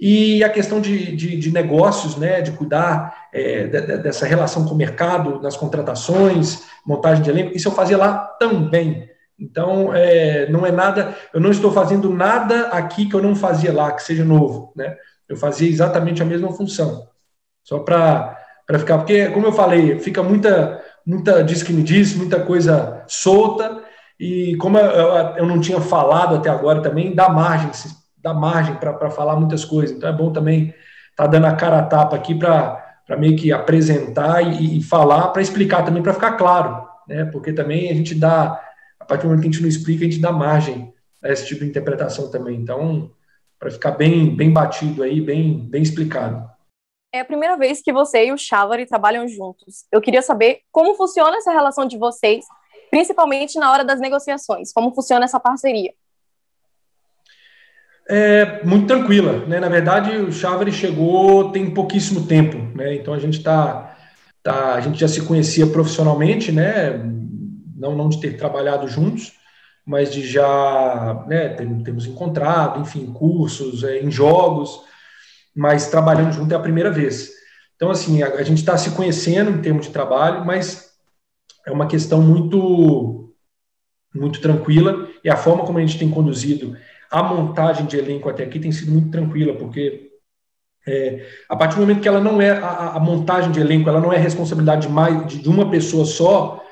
[0.00, 4.72] e a questão de, de, de negócios, né, de cuidar é, de, dessa relação com
[4.72, 9.09] o mercado, nas contratações, montagem de elenco, isso eu fazia lá também.
[9.40, 13.72] Então, é, não é nada, eu não estou fazendo nada aqui que eu não fazia
[13.72, 14.96] lá, que seja novo, né?
[15.26, 17.08] Eu fazia exatamente a mesma função.
[17.64, 18.36] Só para
[18.78, 23.82] ficar, porque, como eu falei, fica muita, muita diz que me diz, muita coisa solta,
[24.18, 27.70] e como eu, eu não tinha falado até agora também, dá margem,
[28.18, 29.96] dá margem para falar muitas coisas.
[29.96, 30.74] Então é bom também
[31.10, 32.78] estar tá dando a cara a tapa aqui para
[33.18, 37.24] meio que apresentar e, e falar, para explicar também, para ficar claro, né?
[37.24, 38.60] Porque também a gente dá
[39.10, 41.64] partir do momento que a gente não explica, a gente dá margem a esse tipo
[41.64, 42.56] de interpretação também.
[42.56, 43.10] Então,
[43.58, 46.48] para ficar bem, bem batido aí, bem, bem explicado.
[47.12, 49.84] É a primeira vez que você e o Chavari trabalham juntos.
[49.90, 52.44] Eu queria saber como funciona essa relação de vocês,
[52.88, 54.72] principalmente na hora das negociações.
[54.72, 55.92] Como funciona essa parceria?
[58.08, 59.58] É muito tranquila, né?
[59.58, 62.94] Na verdade, o Chavari chegou tem pouquíssimo tempo, né?
[62.94, 63.96] Então a gente tá,
[64.42, 67.00] tá, a gente já se conhecia profissionalmente, né?
[67.80, 69.32] Não, não de ter trabalhado juntos,
[69.84, 74.82] mas de já né, temos encontrado, enfim, cursos, é, em jogos,
[75.56, 77.30] mas trabalhando junto é a primeira vez.
[77.74, 80.90] Então, assim, a, a gente está se conhecendo em termos de trabalho, mas
[81.66, 83.34] é uma questão muito,
[84.14, 86.76] muito tranquila e a forma como a gente tem conduzido
[87.10, 90.10] a montagem de elenco até aqui tem sido muito tranquila, porque
[90.86, 94.00] é, a partir do momento que ela não é a, a, montagem de elenco, ela
[94.00, 96.64] não é responsabilidade de mais de, uma pessoa só,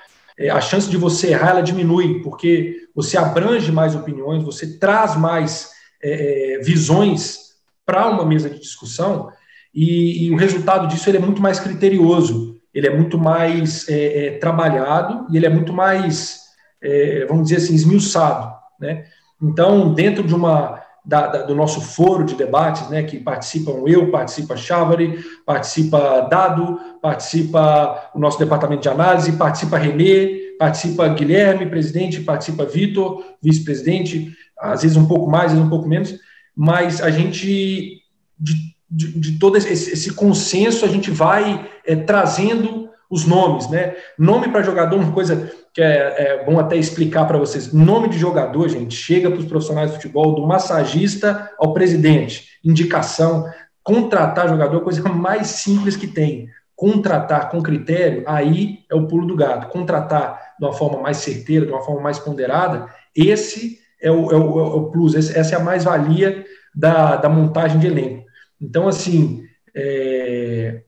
[0.51, 5.71] a chance de você errar ela diminui, porque você abrange mais opiniões, você traz mais
[6.03, 7.49] é, é visões
[7.85, 9.31] para uma mesa de discussão
[9.75, 14.39] e, e, o resultado disso é muito mais criterioso, ele é muito mais é, é,
[14.39, 16.41] trabalhado e ele é muito mais,
[16.83, 18.53] é, vamos dizer assim, esmiuçado.
[18.81, 19.05] Né?
[19.43, 24.11] Então, dentro de uma da, da, do nosso foro de debates, né, que participam eu,
[24.11, 32.21] participa Chávari, participa Dado, participa o nosso departamento de análise, participa Renê, participa Guilherme, presidente,
[32.21, 36.15] participa Vitor, vice-presidente, às vezes um pouco mais, às vezes um pouco menos,
[36.55, 38.03] mas a gente,
[38.39, 38.55] de,
[38.91, 43.95] de, de todo esse, esse, consenso, a gente vai é, trazendo os nomes, né?
[44.19, 47.73] Nome para jogador, uma coisa que é, é bom até explicar para vocês.
[47.73, 52.59] Nome de jogador, gente, chega para os profissionais de futebol, do massagista ao presidente.
[52.65, 53.47] Indicação,
[53.83, 56.49] contratar jogador, coisa mais simples que tem.
[56.77, 59.69] Contratar com critério, aí é o pulo do gato.
[59.69, 64.37] Contratar de uma forma mais certeira, de uma forma mais ponderada, esse é o, é
[64.37, 66.45] o, é o plus, essa é a mais-valia
[66.75, 68.25] da, da montagem de elenco.
[68.61, 69.43] Então, assim,
[69.75, 70.83] é,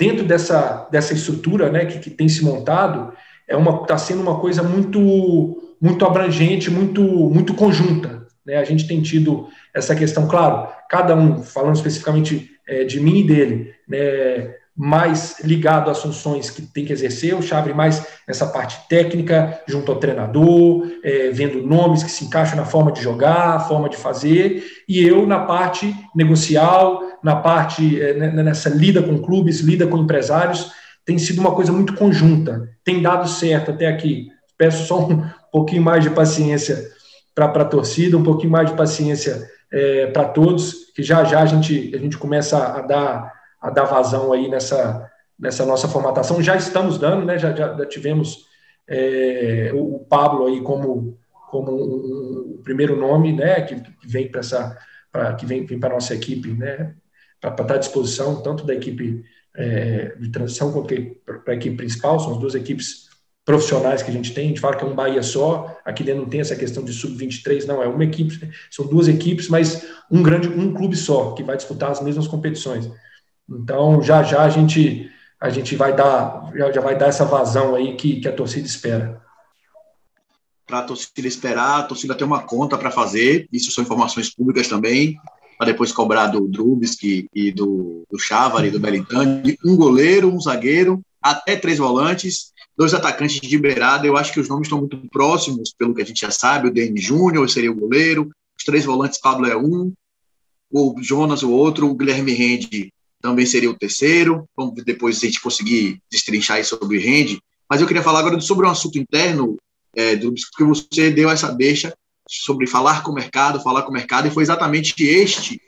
[0.00, 3.12] dentro dessa, dessa estrutura né, que, que tem se montado,
[3.46, 8.26] é uma está sendo uma coisa muito muito abrangente, muito muito conjunta.
[8.46, 8.56] Né?
[8.56, 13.26] A gente tem tido essa questão, claro, cada um falando especificamente é, de mim e
[13.26, 18.88] dele, né, mais ligado às funções que tem que exercer, o Chabre mais nessa parte
[18.88, 23.88] técnica, junto ao treinador, é, vendo nomes que se encaixam na forma de jogar, forma
[23.88, 29.86] de fazer, e eu na parte negocial, na parte é, nessa lida com clubes, lida
[29.86, 30.72] com empresários,
[31.04, 34.28] tem sido uma coisa muito conjunta, tem dado certo até aqui.
[34.56, 36.78] Peço só um pouquinho mais de paciência
[37.34, 41.46] para a torcida, um pouquinho mais de paciência é, para todos, que já já a
[41.46, 46.42] gente, a gente começa a dar, a dar vazão aí nessa, nessa nossa formatação.
[46.42, 47.38] Já estamos dando, né?
[47.38, 48.46] já, já, já tivemos
[48.88, 51.18] é, o Pablo aí como,
[51.50, 53.60] como um, um primeiro nome, né?
[53.62, 54.78] que, que vem para essa
[55.12, 56.94] pra, que vem, vem para a nossa equipe, né?
[57.40, 59.24] para estar à disposição tanto da equipe
[59.56, 63.08] é, de transição para a equipe principal, são as duas equipes
[63.44, 66.22] profissionais que a gente tem, a gente fala que é um Bahia só, aqui dentro
[66.22, 70.22] não tem essa questão de sub-23, não, é uma equipe, são duas equipes, mas um
[70.22, 72.88] grande, um clube só, que vai disputar as mesmas competições.
[73.50, 75.10] Então, já já a gente
[75.40, 78.66] a gente vai dar, já, já vai dar essa vazão aí que, que a torcida
[78.66, 79.22] espera.
[80.66, 84.68] Para a torcida esperar, a torcida tem uma conta para fazer, isso são informações públicas
[84.68, 85.16] também,
[85.56, 91.00] para depois cobrar do Drubski e do, do Chávari do Belintani, um goleiro, um zagueiro,
[91.22, 94.06] até três volantes, dois atacantes de beirada.
[94.06, 96.68] Eu acho que os nomes estão muito próximos, pelo que a gente já sabe.
[96.68, 99.92] O Dani Júnior seria o goleiro, os três volantes, Pablo é um,
[100.70, 104.44] o Jonas o outro, o Guilherme Rende também seria o terceiro.
[104.56, 107.40] Vamos depois a gente conseguir destrinchar sobre Rende.
[107.68, 109.56] Mas eu queria falar agora sobre um assunto interno,
[109.94, 111.94] é, porque você deu essa deixa
[112.28, 115.60] sobre falar com o mercado, falar com o mercado, e foi exatamente este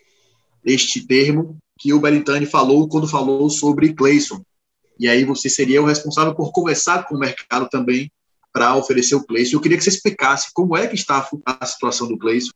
[0.64, 4.40] este termo que o Belintani falou quando falou sobre Clayson.
[4.98, 8.10] E aí você seria o responsável por conversar com o mercado também
[8.52, 9.56] para oferecer o Clayson.
[9.56, 12.52] Eu queria que você explicasse como é que está a situação do Clayson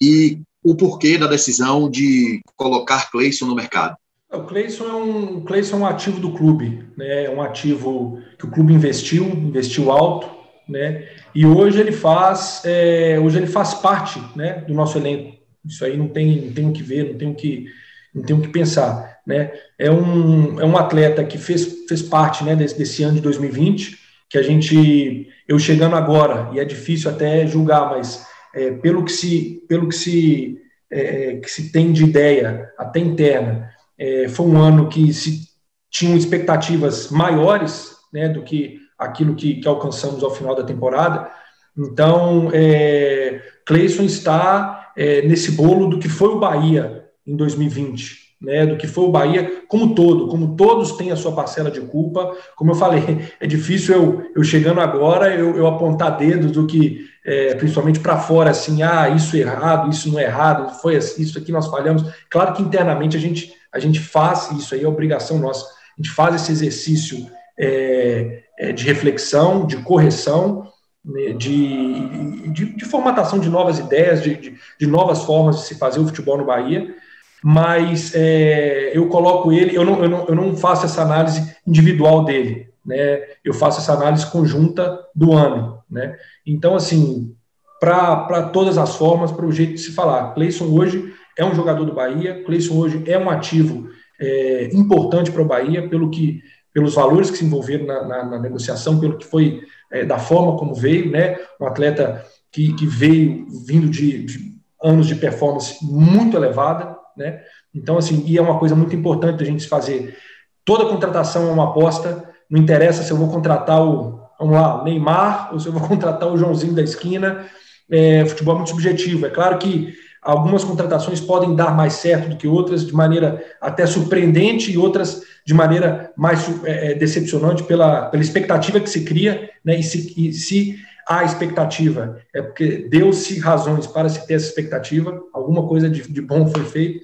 [0.00, 3.96] e o porquê da decisão de colocar Clayson no mercado.
[4.32, 7.24] O Clayson é um, o é um ativo do clube, né?
[7.24, 10.30] É um ativo que o clube investiu, investiu alto,
[10.68, 11.08] né?
[11.34, 15.36] E hoje ele faz, é, hoje ele faz parte, né, do nosso elenco.
[15.66, 17.66] Isso aí não tem, não tem o que ver, não tem o que,
[18.14, 19.52] não tem o que pensar, né?
[19.76, 23.98] É um, é um atleta que fez, fez parte, né, desse, desse ano de 2020,
[24.28, 29.10] que a gente, eu chegando agora e é difícil até julgar, mas é, pelo que
[29.10, 30.56] se, pelo que se,
[30.88, 35.50] é, que se tem de ideia até interna é, foi um ano que se
[35.90, 41.30] tinham expectativas maiores né, do que aquilo que, que alcançamos ao final da temporada.
[41.76, 48.64] Então, é, Cleison está é, nesse bolo do que foi o Bahia em 2020, né,
[48.64, 52.34] do que foi o Bahia como todo, como todos têm a sua parcela de culpa.
[52.56, 53.02] Como eu falei,
[53.38, 58.18] é difícil eu, eu chegando agora eu, eu apontar dedos do que, é, principalmente para
[58.18, 62.04] fora, assim, ah, isso é errado, isso não é errado, foi isso aqui nós falhamos.
[62.28, 66.10] Claro que internamente a gente a gente faz isso aí, é obrigação nossa, a gente
[66.10, 70.68] faz esse exercício é, é, de reflexão, de correção,
[71.04, 75.78] né, de, de, de, formatação de novas ideias, de, de, de, novas formas de se
[75.78, 76.94] fazer o futebol no Bahia,
[77.42, 82.24] mas é, eu coloco ele, eu não, eu, não, eu não faço essa análise individual
[82.24, 83.22] dele, né?
[83.44, 85.80] eu faço essa análise conjunta do ano.
[85.90, 86.16] Né?
[86.50, 87.32] Então, assim,
[87.78, 91.84] para todas as formas, para o jeito de se falar, Cleison hoje é um jogador
[91.84, 92.42] do Bahia.
[92.42, 93.88] Cleison hoje é um ativo
[94.20, 96.42] é, importante para o Bahia, pelo que,
[96.74, 100.56] pelos valores que se envolveram na, na, na negociação, pelo que foi é, da forma
[100.58, 101.38] como veio, né?
[101.60, 104.50] Um atleta que, que veio vindo de, de,
[104.82, 107.40] anos de performance muito elevada, né?
[107.72, 110.16] Então, assim, e é uma coisa muito importante a gente fazer.
[110.64, 112.28] Toda contratação é uma aposta.
[112.50, 116.28] Não interessa se eu vou contratar o, vamos lá, Neymar ou se eu vou contratar
[116.28, 117.46] o Joãozinho da esquina.
[117.88, 119.26] É, futebol é muito subjetivo.
[119.26, 123.86] É claro que Algumas contratações podem dar mais certo do que outras, de maneira até
[123.86, 129.50] surpreendente, e outras de maneira mais é, é, decepcionante pela, pela expectativa que se cria,
[129.64, 129.78] né?
[129.78, 130.76] E se, e se
[131.08, 136.20] há expectativa, é porque deu-se razões para se ter essa expectativa, alguma coisa de, de
[136.20, 137.00] bom foi feito.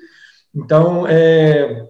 [0.54, 1.86] Então, é,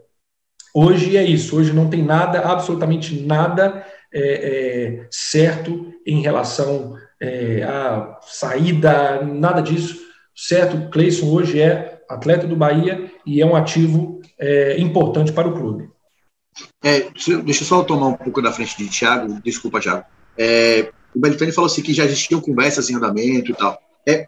[0.73, 3.85] hoje é isso, hoje não tem nada, absolutamente nada
[4.19, 10.91] é, é, certo em relação é, à saída, nada disso certo?
[10.91, 15.89] Cleison hoje é atleta do Bahia e é um ativo é, importante para o clube.
[16.85, 17.01] É,
[17.43, 20.05] deixa eu só tomar um pouco da frente de Thiago, desculpa, Thiago.
[20.37, 23.81] É, o Beltrani falou assim que já existiam conversas em andamento e tal.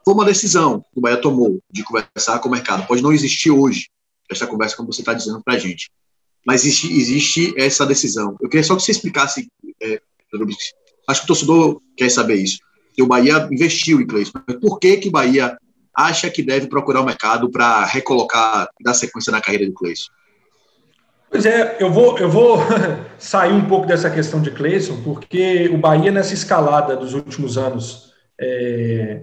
[0.04, 2.86] Foi uma decisão que o Bahia tomou de conversar com o mercado.
[2.86, 3.88] Pode não existir hoje
[4.30, 5.90] essa conversa, como você está dizendo para a gente.
[6.44, 8.36] Mas existe, existe, essa decisão.
[8.40, 9.46] Eu queria só que você explicasse,
[9.82, 10.00] é,
[11.08, 12.58] acho que o torcedor quer saber isso.
[13.00, 14.32] O Bahia investiu em Cleison.
[14.60, 15.56] Por que, que o Bahia
[15.94, 20.06] acha que deve procurar o mercado para recolocar, dar sequência na carreira do Cleison?
[21.30, 22.58] Pois é, eu vou, eu vou
[23.18, 28.12] sair um pouco dessa questão de Cleison, porque o Bahia, nessa escalada dos últimos anos,
[28.40, 29.22] é,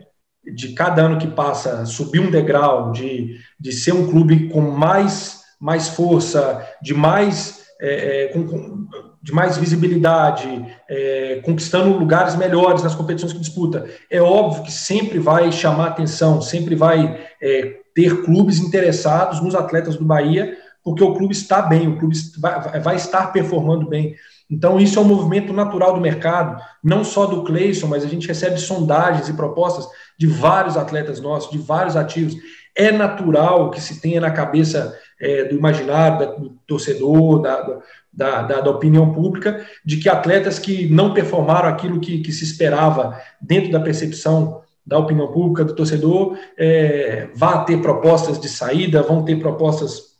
[0.53, 5.41] de cada ano que passa, subir um degrau, de, de ser um clube com mais,
[5.59, 7.64] mais força, de mais.
[7.79, 8.87] É, é com, com,
[9.25, 10.47] de mais visibilidade,
[10.87, 13.89] é, conquistando lugares melhores nas competições que disputa.
[14.09, 19.95] É óbvio que sempre vai chamar atenção, sempre vai é, ter clubes interessados nos atletas
[19.95, 24.13] do Bahia, porque o clube está bem, o clube vai, vai, estar performando bem.
[24.47, 28.27] Então, isso é um movimento natural do mercado, não só do Cleison, mas a gente
[28.27, 29.87] recebe sondagens e propostas
[30.19, 32.35] de vários atletas nossos, de vários ativos.
[32.75, 37.79] É natural que se tenha na cabeça é, do imaginário do torcedor, da,
[38.11, 42.43] da, da, da, opinião pública, de que atletas que não performaram aquilo que, que se
[42.43, 49.01] esperava dentro da percepção da opinião pública, do torcedor, é, vá ter propostas de saída,
[49.01, 50.15] vão ter propostas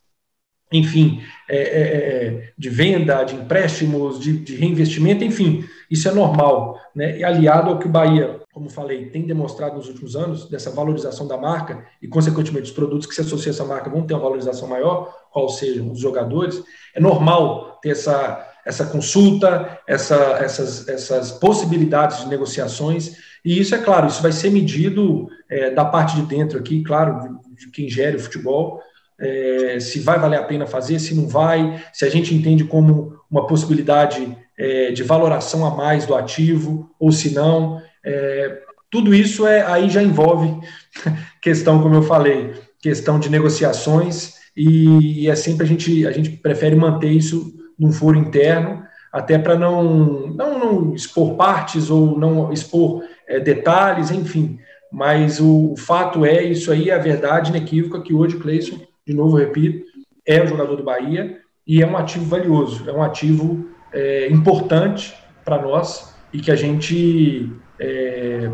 [0.72, 6.80] enfim, é, é, é, de venda, de empréstimos, de, de, reinvestimento, enfim, isso é normal,
[6.96, 7.18] né?
[7.18, 11.28] E aliado ao que o Bahia, como falei, tem demonstrado nos últimos anos, dessa valorização
[11.28, 14.24] da marca e, consequentemente, os produtos que se associam a essa marca vão ter uma
[14.24, 16.64] valorização maior, qual sejam os jogadores,
[16.94, 23.78] é normal ter essa, essa consulta, essa, essas, essas possibilidades de negociações, e isso é
[23.78, 28.18] claro, isso vai ser medido é, da parte de dentro aqui, claro, de, quem gere
[28.18, 28.82] o futebol,
[29.20, 33.16] é, se vai valer a pena fazer, se não vai, se a gente entende como
[33.36, 37.82] uma possibilidade é, de valoração a mais do ativo, ou se não.
[38.06, 40.58] É, tudo isso é, aí já envolve
[41.42, 46.30] questão, como eu falei, questão de negociações, e, e é sempre a gente, a gente
[46.30, 52.54] prefere manter isso num foro interno, até para não, não, não expor partes ou não
[52.54, 54.60] expor é, detalhes, enfim.
[54.90, 58.80] Mas o, o, fato é, isso aí é a verdade inequívoca que hoje o Cleison
[59.06, 59.86] de novo repito,
[60.26, 65.16] é o jogador do Bahia e é um ativo valioso, é um ativo é, importante
[65.44, 68.50] para nós e que a gente é,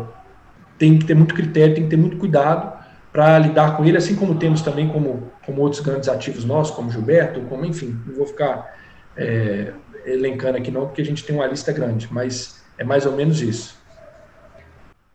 [0.78, 2.80] tem que ter muito critério, tem que ter muito cuidado
[3.12, 6.90] para lidar com ele, assim como temos também como, como outros grandes ativos nossos, como
[6.90, 8.74] Gilberto, como enfim, não vou ficar
[9.16, 9.72] é,
[10.06, 13.42] elencando aqui não, porque a gente tem uma lista grande, mas é mais ou menos
[13.42, 13.80] isso.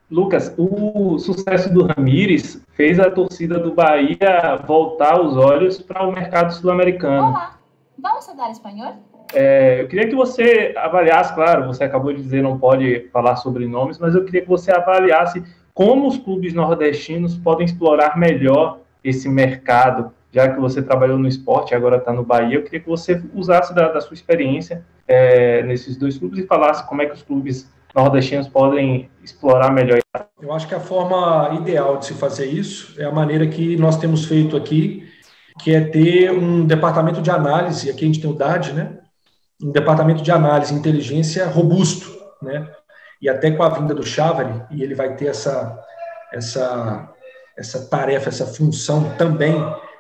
[0.10, 6.14] Lucas, o sucesso do Ramires fez a torcida do Bahia voltar os olhos para o
[6.14, 7.57] mercado sul-americano.
[8.00, 8.94] Vamos falar espanhol?
[9.34, 13.68] É, eu queria que você avaliasse, claro, você acabou de dizer não pode falar sobre
[13.68, 15.44] nomes, mas eu queria que você avaliasse
[15.74, 21.72] como os clubes nordestinos podem explorar melhor esse mercado, já que você trabalhou no esporte
[21.72, 25.64] e agora está no Bahia, eu queria que você usasse da, da sua experiência é,
[25.64, 30.00] nesses dois clubes e falasse como é que os clubes nordestinos podem explorar melhor.
[30.42, 33.98] Eu acho que a forma ideal de se fazer isso é a maneira que nós
[33.98, 35.07] temos feito aqui,
[35.60, 38.98] que é ter um departamento de análise, aqui a gente tem o DAD, né?
[39.62, 42.68] Um departamento de análise e inteligência robusto, né?
[43.22, 45.78] E até com a vinda do Chavari, e ele vai ter essa,
[46.32, 47.10] essa,
[47.58, 49.56] essa tarefa, essa função também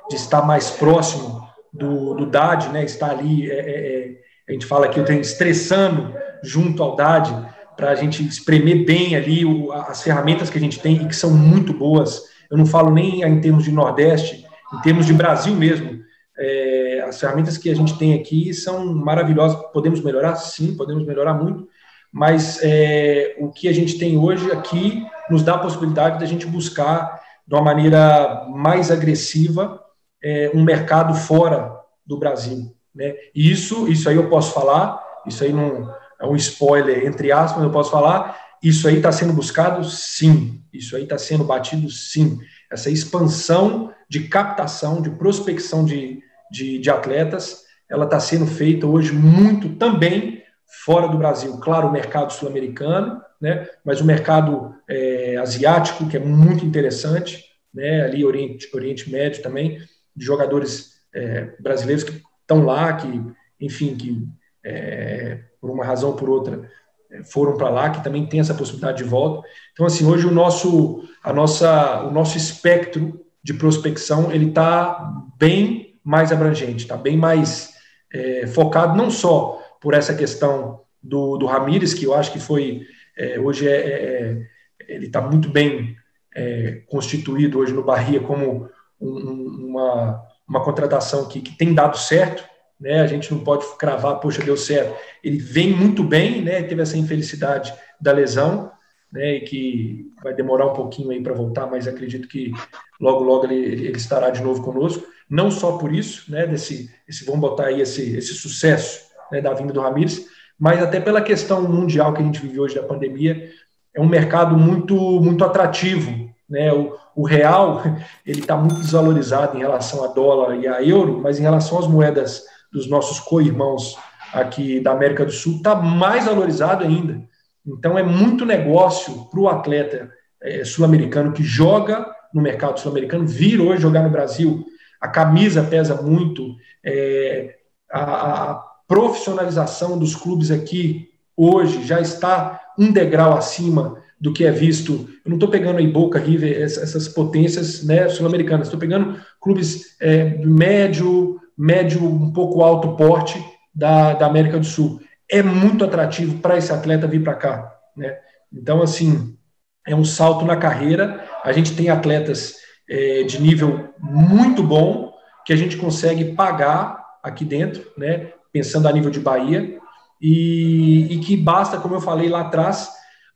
[0.10, 2.84] de estar mais próximo do, do DAD, né?
[2.84, 7.47] Estar ali, é, é, é a gente fala que eu tenho estressando junto ao DAD,
[7.76, 11.16] para a gente espremer bem ali o, as ferramentas que a gente tem e que
[11.16, 12.24] são muito boas.
[12.49, 15.99] Eu não falo nem em termos de Nordeste, em termos de Brasil mesmo.
[16.38, 19.59] É, as ferramentas que a gente tem aqui são maravilhosas.
[19.72, 20.36] Podemos melhorar?
[20.36, 21.68] Sim, podemos melhorar muito.
[22.11, 26.28] Mas é, o que a gente tem hoje aqui nos dá a possibilidade de a
[26.28, 29.82] gente buscar de uma maneira mais agressiva
[30.24, 31.74] é, um mercado fora
[32.05, 32.76] do Brasil.
[32.93, 33.13] Né?
[33.34, 37.63] E isso, isso aí eu posso falar, isso aí não é um spoiler, entre aspas,
[37.63, 39.84] eu posso falar, isso aí está sendo buscado?
[39.84, 40.61] Sim.
[40.74, 41.89] Isso aí está sendo batido?
[41.89, 42.39] Sim.
[42.72, 49.14] Essa expansão de captação, de prospecção de, de, de atletas, ela está sendo feita hoje
[49.14, 50.43] muito também
[50.86, 51.58] fora do Brasil.
[51.60, 57.43] Claro, o mercado sul-americano, né, mas o mercado é, asiático, que é muito interessante,
[57.74, 59.80] né, ali Oriente, Oriente Médio também,
[60.16, 63.24] de jogadores é, brasileiros que estão lá, que,
[63.60, 64.28] enfim, que
[64.64, 66.70] é, por uma razão ou por outra,
[67.12, 69.47] é, foram para lá, que também tem essa possibilidade de volta.
[69.72, 76.00] Então, assim, hoje o nosso, a nossa, o nosso espectro de prospecção ele está bem
[76.04, 77.74] mais abrangente, está bem mais
[78.14, 82.86] é, focado não só por essa questão do, do Ramires, que eu acho que foi
[83.18, 84.48] é, hoje é, é, é
[84.88, 85.96] ele está muito bem
[86.36, 88.70] é, constituído hoje no Bahia como
[89.00, 92.44] um, uma, uma contratação que, que tem dado certo,
[92.80, 93.02] né?
[93.02, 94.96] A gente não pode cravar, poxa, deu certo.
[95.24, 96.62] Ele vem muito bem, né?
[96.64, 98.72] Teve essa infelicidade da lesão,
[99.12, 99.36] né?
[99.36, 102.52] E que vai demorar um pouquinho aí para voltar, mas acredito que
[103.00, 105.04] logo, logo ele, ele, estará de novo conosco.
[105.30, 106.48] Não só por isso, né?
[106.48, 110.26] Desse, esse, vamos botar aí esse, esse sucesso né, da vinda do Ramires,
[110.60, 113.50] mas até pela questão mundial que a gente vive hoje da pandemia,
[113.93, 116.72] é um mercado muito, muito atrativo, né?
[116.72, 117.84] O, o real
[118.26, 121.88] ele está muito desvalorizado em relação a dólar e a euro, mas em relação às
[121.88, 123.98] moedas dos nossos co-irmãos
[124.34, 127.22] aqui da América do Sul está mais valorizado ainda.
[127.66, 130.10] Então é muito negócio para o atleta
[130.41, 134.66] é, sul-americano que joga no mercado sul-americano vir hoje jogar no Brasil.
[135.00, 137.56] A camisa pesa muito, é,
[137.92, 144.52] a, a profissionalização dos clubes aqui hoje já está um degrau acima do que é
[144.52, 145.08] visto.
[145.24, 150.38] Eu não estou pegando aí Boca River, essas potências né, sul-americanas, estou pegando clubes é,
[150.40, 155.00] médio, médio, um pouco alto porte da, da América do Sul.
[155.30, 157.76] É muito atrativo para esse atleta vir para cá.
[157.96, 158.18] Né?
[158.52, 159.38] Então, assim,
[159.86, 161.24] é um salto na carreira.
[161.44, 162.56] A gente tem atletas
[162.90, 165.14] é, de nível muito bom
[165.46, 169.78] que a gente consegue pagar aqui dentro, né, pensando a nível de Bahia,
[170.22, 172.90] e, e que basta, como eu falei lá atrás,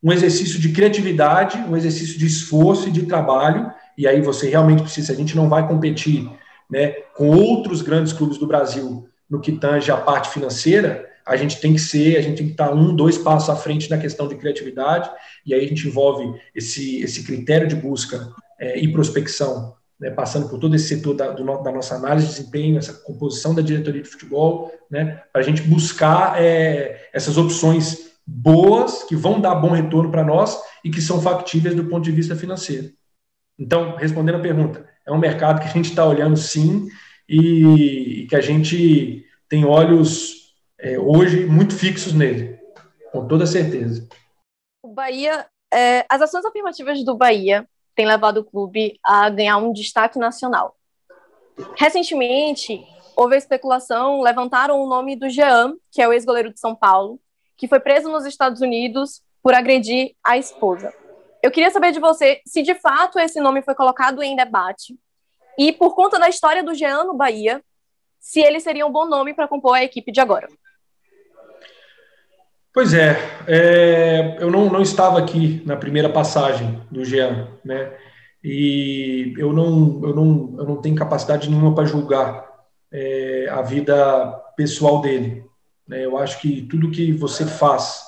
[0.03, 4.81] um exercício de criatividade, um exercício de esforço e de trabalho, e aí você realmente
[4.81, 6.29] precisa, a gente não vai competir
[6.69, 11.59] né, com outros grandes clubes do Brasil no que tange a parte financeira, a gente
[11.59, 14.27] tem que ser, a gente tem que estar um, dois passos à frente na questão
[14.27, 15.09] de criatividade,
[15.45, 18.29] e aí a gente envolve esse, esse critério de busca
[18.59, 22.33] é, e prospecção, né, passando por todo esse setor da, do, da, nossa análise de
[22.33, 28.11] desempenho, essa composição da diretoria de futebol, né, para a gente buscar é, essas opções
[28.25, 32.11] boas, que vão dar bom retorno para nós e que são factíveis do ponto de
[32.11, 32.91] vista financeiro.
[33.57, 36.87] Então, respondendo a pergunta, é um mercado que a gente está olhando sim
[37.27, 40.40] e, e, que a gente tem olhos
[40.81, 42.59] é, hoje muito fixos nele,
[43.11, 44.07] com toda certeza.
[44.83, 49.71] O Bahia, é, as ações afirmativas do Bahia têm levado o clube a ganhar um
[49.71, 50.75] destaque nacional.
[51.77, 52.83] Recentemente,
[53.15, 57.19] houve a especulação, levantaram o nome do Jean, que é o ex-goleiro de São Paulo,
[57.55, 60.91] que foi preso nos Estados Unidos por agredir a esposa.
[61.43, 64.97] Eu queria saber de você se de fato esse nome foi colocado em debate
[65.57, 67.63] e, por conta da história do Jean no Bahia,
[68.19, 70.47] se ele seria um bom nome para compor a equipe de agora.
[72.73, 73.17] Pois é,
[73.47, 77.91] é, eu não, não estava aqui na primeira passagem do Jean, né?
[78.41, 82.49] E eu não, eu não, eu não tenho capacidade nenhuma para julgar
[82.89, 85.43] é, a vida pessoal dele.
[85.85, 86.05] Né?
[86.05, 88.03] Eu acho que tudo que você faz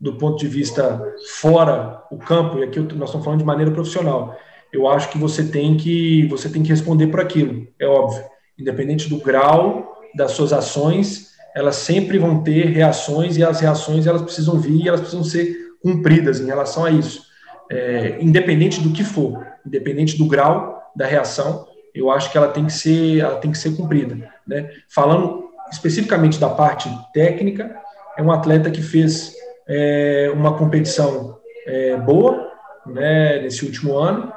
[0.00, 1.00] do ponto de vista
[1.40, 4.36] fora o campo, e aqui nós estamos falando de maneira profissional,
[4.72, 8.22] eu acho que você tem que você tem que responder por aquilo, é óbvio.
[8.58, 14.22] Independente do grau das suas ações, elas sempre vão ter reações e as reações elas
[14.22, 17.22] precisam vir e elas precisam ser cumpridas em relação a isso.
[17.70, 22.64] É, independente do que for, independente do grau da reação, eu acho que ela tem
[22.64, 24.16] que ser, ela tem que ser cumprida.
[24.46, 24.70] Né?
[24.88, 27.76] Falando especificamente da parte técnica,
[28.16, 29.34] é um atleta que fez
[29.66, 32.50] é, uma competição é, boa
[32.86, 34.32] né, nesse último ano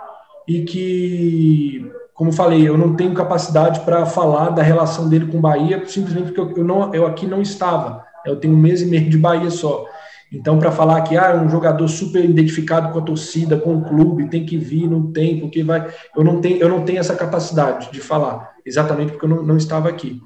[0.47, 5.83] e que, como falei, eu não tenho capacidade para falar da relação dele com Bahia,
[5.85, 8.05] simplesmente porque eu, não, eu aqui não estava.
[8.25, 9.85] Eu tenho um mês e meio de Bahia só.
[10.31, 13.83] Então, para falar que ah, é um jogador super identificado com a torcida, com o
[13.83, 15.91] clube, tem que vir, não tem, porque vai.
[16.15, 19.57] Eu não tenho, eu não tenho essa capacidade de falar, exatamente porque eu não, não
[19.57, 20.21] estava aqui.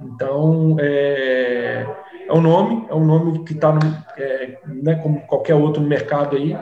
[0.00, 1.84] Então, é,
[2.28, 3.76] é um nome, é um nome que está,
[4.16, 6.56] é, né, como qualquer outro mercado aí,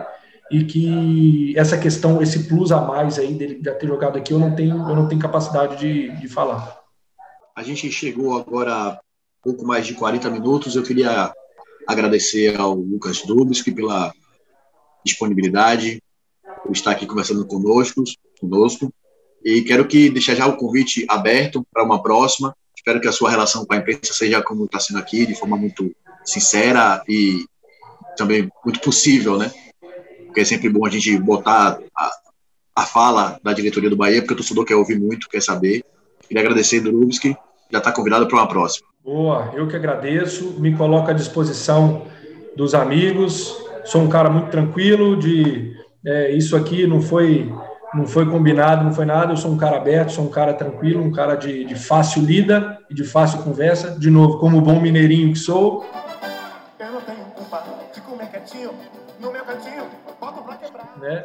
[0.50, 4.38] e que essa questão, esse plus a mais aí dele de ter jogado aqui, eu
[4.38, 6.80] não tenho, eu não tenho capacidade de, de falar.
[7.54, 9.00] A gente chegou agora a
[9.42, 10.76] pouco mais de 40 minutos.
[10.76, 11.32] Eu queria
[11.86, 14.12] agradecer ao Lucas Dubski pela
[15.04, 16.02] disponibilidade,
[16.62, 18.04] por estar aqui conversando conosco,
[18.40, 18.92] conosco.
[19.44, 22.54] E quero que deixar já o convite aberto para uma próxima.
[22.76, 25.56] Espero que a sua relação com a imprensa seja como está sendo aqui, de forma
[25.56, 25.90] muito
[26.24, 27.44] sincera e
[28.16, 29.50] também muito possível, né?
[30.36, 32.10] Porque é sempre bom a gente botar a,
[32.76, 35.82] a fala da diretoria do Bahia, porque o torcedor quer ouvir muito, quer saber.
[36.28, 37.34] Queria agradecer, Drubski,
[37.72, 38.86] já está convidado para uma próxima.
[39.02, 42.02] Boa, eu que agradeço, me coloco à disposição
[42.54, 43.56] dos amigos.
[43.86, 45.74] Sou um cara muito tranquilo, de
[46.04, 47.50] é, isso aqui não foi
[47.94, 49.32] não foi combinado, não foi nada.
[49.32, 52.78] Eu sou um cara aberto, sou um cara tranquilo, um cara de, de fácil lida
[52.90, 53.98] e de fácil conversa.
[53.98, 55.86] De novo, como bom mineirinho que sou.
[56.78, 57.64] Eu não tenho culpa
[57.94, 58.72] de comer quietinho
[59.18, 60.05] no meu cantinho.
[61.06, 61.24] Né?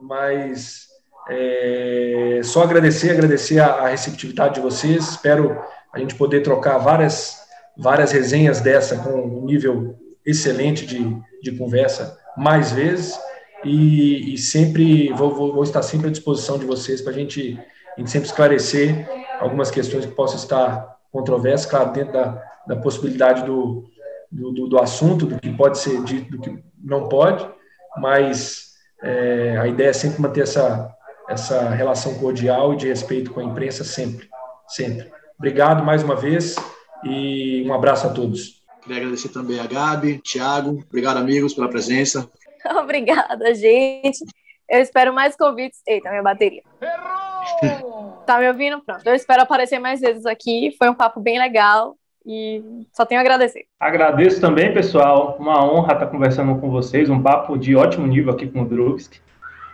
[0.00, 0.86] Mas
[1.28, 5.10] é, só agradecer, agradecer a, a receptividade de vocês.
[5.10, 5.60] Espero
[5.92, 7.36] a gente poder trocar várias,
[7.76, 13.18] várias resenhas dessa com um nível excelente de, de conversa mais vezes
[13.64, 17.58] e, e sempre vou, vou, vou, estar sempre à disposição de vocês para a gente,
[18.04, 19.08] sempre esclarecer
[19.40, 23.84] algumas questões que possam estar controversas, claro, dentro da, da possibilidade do,
[24.30, 27.48] do, do, assunto, do que pode ser dito, do que não pode,
[27.96, 30.94] mas é, a ideia é sempre manter essa,
[31.28, 34.28] essa relação cordial e de respeito com a imprensa sempre,
[34.68, 35.10] sempre.
[35.38, 36.56] Obrigado mais uma vez
[37.04, 38.64] e um abraço a todos.
[38.82, 42.30] Queria agradecer também a Gabi, Thiago, obrigado amigos pela presença.
[42.82, 44.24] Obrigada, gente.
[44.68, 45.80] Eu espero mais convites.
[45.86, 46.62] Eita, minha bateria.
[46.82, 48.22] Errou!
[48.26, 48.80] tá me ouvindo?
[48.84, 49.06] Pronto.
[49.06, 50.74] Eu espero aparecer mais vezes aqui.
[50.76, 52.60] Foi um papo bem legal e
[52.92, 53.66] só tenho a agradecer.
[53.78, 55.36] Agradeço também, pessoal.
[55.38, 57.08] Uma honra estar conversando com vocês.
[57.08, 59.20] Um papo de ótimo nível aqui com o Drubski.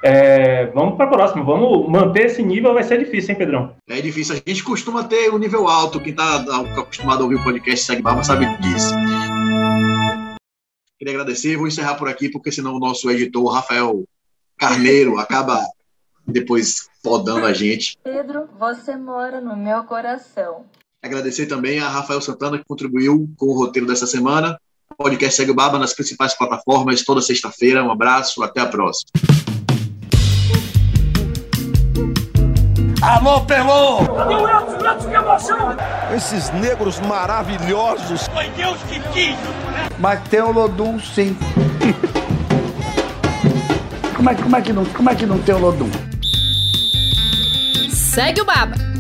[0.05, 1.42] É, vamos para a próxima.
[1.42, 3.74] Vamos manter esse nível, vai ser difícil, hein, Pedrão?
[3.88, 4.34] É difícil.
[4.34, 5.98] A gente costuma ter um nível alto.
[5.98, 6.44] Quem está
[6.78, 8.92] acostumado a ouvir o podcast Segue Barba sabe disso.
[10.98, 14.05] Queria agradecer, vou encerrar por aqui, porque senão o nosso editor, Rafael
[14.59, 15.59] Carneiro, acaba
[16.26, 17.98] depois podando a gente.
[18.05, 20.66] Pedro, você mora no meu coração.
[21.05, 24.57] Agradecer também a Rafael Santana, que contribuiu com o roteiro dessa semana.
[24.88, 27.82] O podcast Segue o Baba nas principais plataformas toda sexta-feira.
[27.82, 29.11] Um abraço, até a próxima.
[33.03, 33.98] Alô, Pelô!
[36.14, 38.28] Esses negros maravilhosos.
[38.28, 39.36] Foi Deus que quis!
[39.98, 41.36] Mas tem o Lodum, sim.
[44.14, 45.90] como, é, como, é que não, como é que não tem o Lodum?
[47.90, 48.92] Segue o Baba.